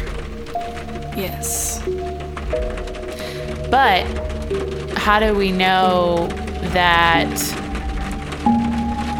[1.15, 1.81] Yes.
[3.69, 4.05] But
[4.97, 6.27] how do we know
[6.73, 7.66] that?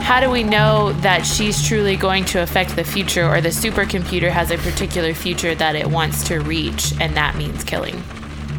[0.08, 4.30] How do we know that she's truly going to affect the future, or the supercomputer
[4.30, 7.97] has a particular future that it wants to reach, and that means killing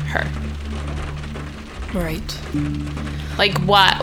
[0.09, 0.31] her?
[1.99, 2.39] Right.
[3.39, 3.95] Like, what?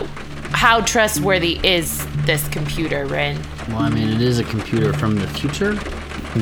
[0.50, 3.40] How trustworthy is this computer, Ren?
[3.68, 5.78] well, I mean, it is a computer from the future.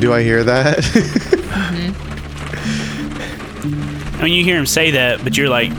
[0.00, 0.78] do I hear that?
[0.78, 2.14] Mm-hmm.
[4.20, 5.70] I mean, you hear him say that, but you're like,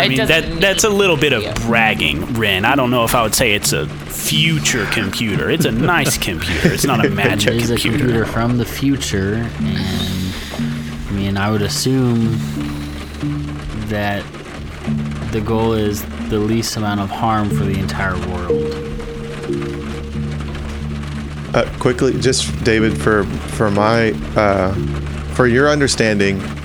[0.00, 1.54] I It mean, that that's a little bit of yeah.
[1.66, 2.64] bragging, Ren.
[2.64, 5.50] I don't know if I would say it's a future computer.
[5.50, 6.72] It's a nice computer.
[6.72, 7.96] It's not a magic it is computer.
[7.96, 12.36] a computer from the future, and I mean, I would assume
[13.88, 14.24] that
[15.32, 18.86] the goal is the least amount of harm for the entire world.
[21.54, 24.72] uh, quickly, just David, for for my uh,
[25.34, 26.59] for your understanding, is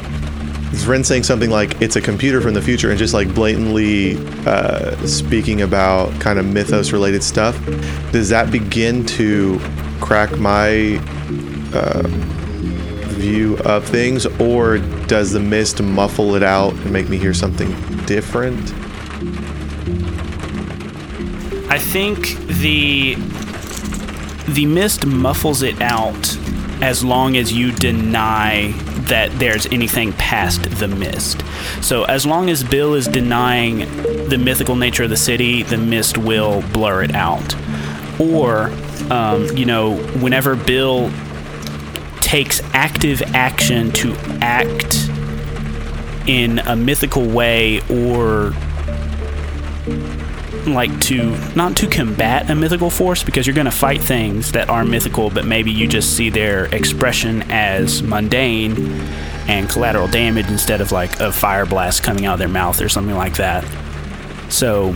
[0.86, 4.95] Ren saying something like it's a computer from the future and just like blatantly uh,
[5.07, 7.57] speaking about kind of mythos related stuff?
[8.11, 9.59] Does that begin to
[9.99, 10.99] crack my
[11.74, 12.03] uh,
[13.16, 17.70] view of things, or does the mist muffle it out and make me hear something
[18.05, 18.74] different?
[21.72, 23.16] I think the
[24.49, 26.38] the mist muffles it out
[26.82, 28.72] as long as you deny
[29.08, 31.43] that there's anything past the mist.
[31.82, 33.80] So as long as Bill is denying
[34.30, 37.56] the mythical nature of the city, the mist will blur it out.
[38.20, 38.72] Or,
[39.12, 41.12] um, you know, whenever Bill
[42.22, 45.10] takes active action to act
[46.28, 48.53] in a mythical way or
[50.74, 54.70] like to not to combat a mythical force because you're going to fight things that
[54.70, 58.76] are mythical but maybe you just see their expression as mundane
[59.47, 62.89] and collateral damage instead of like a fire blast coming out of their mouth or
[62.89, 63.63] something like that.
[64.51, 64.95] So,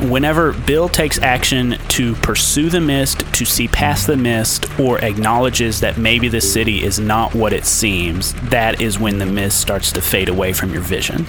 [0.00, 5.80] whenever Bill takes action to pursue the mist, to see past the mist, or acknowledges
[5.80, 9.92] that maybe the city is not what it seems, that is when the mist starts
[9.92, 11.26] to fade away from your vision.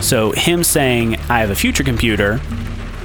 [0.00, 2.40] So, him saying, I have a future computer,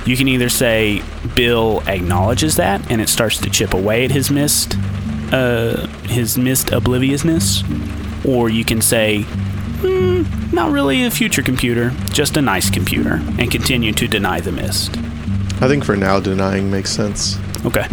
[0.06, 1.02] you can either say
[1.36, 4.78] Bill acknowledges that and it starts to chip away at his mist,
[5.34, 7.64] uh, his mist obliviousness,
[8.26, 9.47] or you can say, "Hmm,
[10.52, 14.98] not really a future computer, just a nice computer, and continue to deny the mist.
[15.62, 17.38] I think for now, denying makes sense.
[17.66, 17.86] Okay.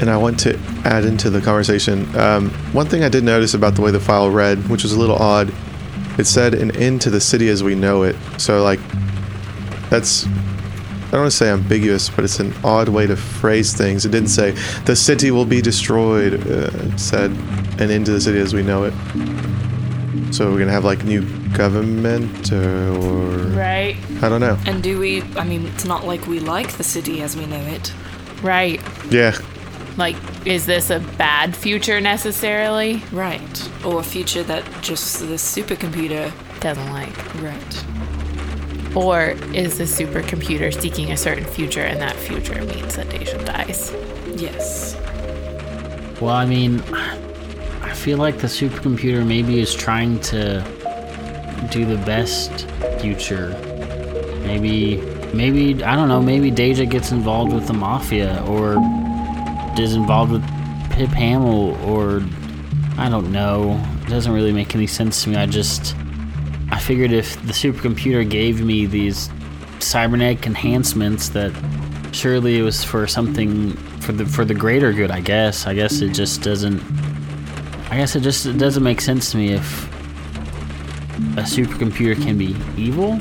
[0.00, 3.74] And I want to add into the conversation um, one thing I did notice about
[3.74, 5.52] the way the file read, which was a little odd.
[6.18, 8.16] It said an end to the city as we know it.
[8.38, 8.80] So, like,
[9.88, 14.04] that's, I don't want to say ambiguous, but it's an odd way to phrase things.
[14.04, 14.50] It didn't say
[14.84, 16.34] the city will be destroyed.
[16.34, 17.30] Uh, it said
[17.80, 18.94] an end to the city as we know it.
[20.34, 23.36] So, we're going to have, like, new government uh, or.
[23.54, 23.96] Right.
[24.20, 24.58] I don't know.
[24.66, 25.22] And do we?
[25.36, 27.92] I mean, it's not like we like the city as we know it.
[28.42, 28.82] Right.
[29.10, 29.36] Yeah.
[29.96, 33.00] Like, is this a bad future necessarily?
[33.12, 33.70] Right.
[33.84, 36.32] Or a future that just the supercomputer.
[36.58, 37.34] Doesn't like.
[37.40, 37.84] Right.
[38.96, 43.92] Or is the supercomputer seeking a certain future and that future means that Deja dies?
[44.34, 44.96] Yes.
[46.20, 47.18] Well, I mean, I
[48.04, 50.60] feel like the supercomputer maybe is trying to
[51.70, 52.66] do the best
[53.00, 53.48] future.
[54.42, 54.98] Maybe,
[55.32, 56.20] maybe I don't know.
[56.20, 58.76] Maybe Deja gets involved with the mafia, or
[59.80, 60.42] is involved with
[60.90, 62.22] Pip Hamill, or
[62.98, 63.82] I don't know.
[64.02, 65.36] It doesn't really make any sense to me.
[65.36, 65.96] I just,
[66.70, 69.30] I figured if the supercomputer gave me these
[69.78, 71.52] cybernetic enhancements, that
[72.12, 75.10] surely it was for something for the for the greater good.
[75.10, 75.66] I guess.
[75.66, 76.82] I guess it just doesn't.
[77.94, 79.84] I guess it just it doesn't make sense to me if
[81.38, 83.12] a supercomputer can be evil.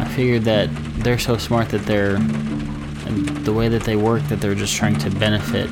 [0.00, 0.70] I figured that
[1.02, 4.96] they're so smart that they're and the way that they work that they're just trying
[4.98, 5.68] to benefit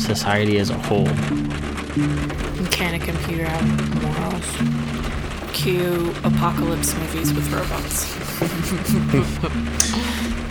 [0.00, 1.06] society as a whole.
[2.70, 3.66] Can a computer have
[4.00, 5.52] morals?
[5.52, 8.14] Cue apocalypse movies with robots.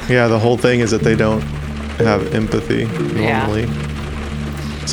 [0.10, 1.42] Yeah, the whole thing is that they don't
[2.00, 3.46] have empathy Yeah.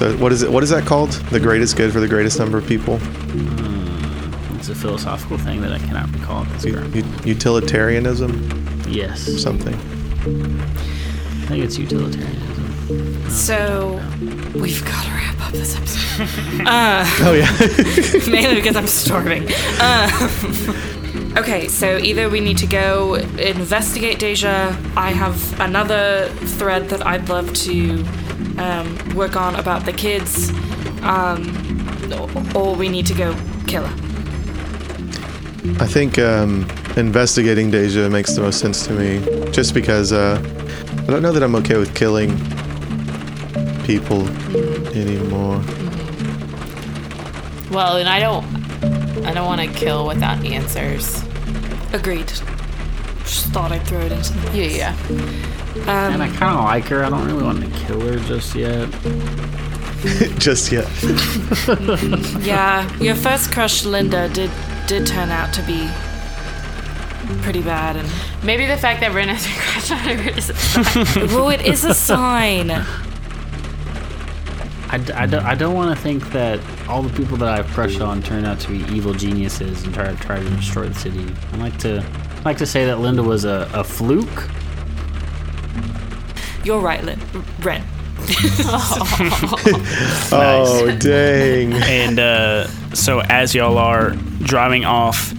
[0.00, 0.16] Normally.
[0.16, 0.50] So what is it?
[0.50, 1.10] What is that called?
[1.30, 2.98] The greatest good for the greatest number of people?
[4.56, 7.26] It's a philosophical thing that I cannot recall at this U- current.
[7.26, 8.50] utilitarianism,
[8.88, 9.74] Yes, something.
[9.74, 13.30] I think it's utilitarianism.
[13.30, 14.00] So
[14.54, 16.00] we've got to wrap up this episode.
[16.66, 17.50] Oh yeah.
[18.30, 19.48] Mainly because I'm starving.
[19.80, 24.76] Uh, okay, so either we need to go investigate Deja.
[24.96, 28.04] I have another thread that I'd love to
[28.58, 30.50] um, work on about the kids,
[31.02, 31.42] um,
[32.54, 33.34] or we need to go
[33.66, 34.04] kill her.
[35.80, 40.38] I think um, investigating Deja makes the most sense to me, just because uh,
[40.98, 42.30] I don't know that I'm okay with killing
[43.84, 44.28] people
[44.94, 45.62] anymore.
[47.70, 48.44] Well, and I don't.
[49.26, 51.22] I don't want to kill without answers.
[51.92, 52.28] Agreed.
[53.24, 54.54] Just thought I'd throw it into the mix.
[54.54, 55.53] Yeah, yeah.
[55.82, 57.02] Um, and I kind of like her.
[57.04, 58.88] I don't really want to kill her just yet.
[60.38, 60.86] just yet.
[62.44, 64.50] Yeah, your first crush, Linda, did
[64.86, 65.88] did turn out to be
[67.42, 68.08] pretty bad, and
[68.42, 71.26] Maybe the fact that Ren has a crush on her is a sign.
[71.28, 72.70] well, it is a sign.
[74.90, 77.66] I, d- I, don't, I don't want to think that all the people that I've
[77.68, 80.94] crushed on turn out to be evil geniuses and try to try to destroy the
[80.94, 81.26] city.
[81.52, 82.04] I like to
[82.36, 84.48] I like to say that Linda was a, a fluke.
[86.64, 87.20] You're right, Lin.
[87.60, 87.82] Ren.
[90.32, 91.72] Oh dang!
[91.74, 94.10] And uh, so as y'all are
[94.42, 95.32] driving off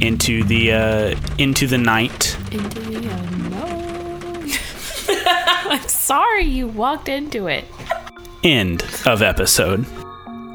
[0.00, 4.50] into the uh, into the night, into the unknown.
[5.70, 7.64] I'm sorry you walked into it.
[8.42, 9.86] end of episode.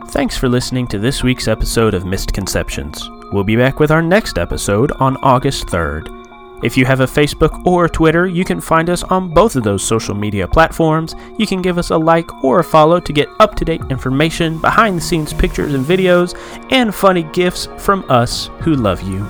[0.09, 3.09] Thanks for listening to this week's episode of Misconceptions.
[3.32, 6.18] We'll be back with our next episode on August 3rd.
[6.62, 9.82] If you have a Facebook or Twitter, you can find us on both of those
[9.82, 11.16] social media platforms.
[11.38, 14.60] You can give us a like or a follow to get up to date information,
[14.60, 16.38] behind the scenes pictures and videos,
[16.70, 19.26] and funny gifts from us who love you.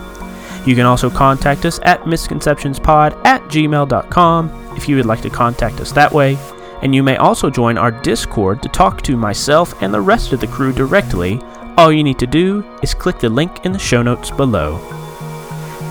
[0.65, 5.79] You can also contact us at misconceptionspod at gmail.com if you would like to contact
[5.79, 6.37] us that way.
[6.81, 10.39] And you may also join our Discord to talk to myself and the rest of
[10.39, 11.39] the crew directly.
[11.77, 14.79] All you need to do is click the link in the show notes below.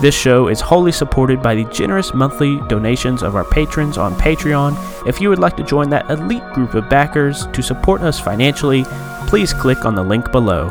[0.01, 4.77] This show is wholly supported by the generous monthly donations of our patrons on Patreon.
[5.05, 8.85] If you would like to join that elite group of backers to support us financially,
[9.27, 10.69] please click on the link below.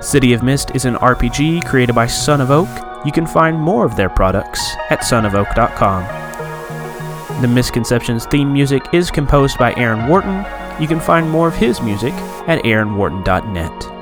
[0.00, 2.68] City of Mist is an RPG created by Son of Oak.
[3.06, 6.02] You can find more of their products at sonofoak.com.
[7.40, 10.44] The Misconceptions theme music is composed by Aaron Wharton.
[10.80, 12.14] You can find more of his music
[12.48, 13.97] at aaronwharton.net.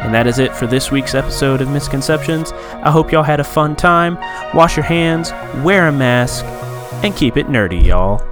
[0.00, 2.52] And that is it for this week's episode of Misconceptions.
[2.52, 4.16] I hope y'all had a fun time.
[4.54, 5.30] Wash your hands,
[5.62, 6.44] wear a mask,
[7.04, 8.29] and keep it nerdy, y'all.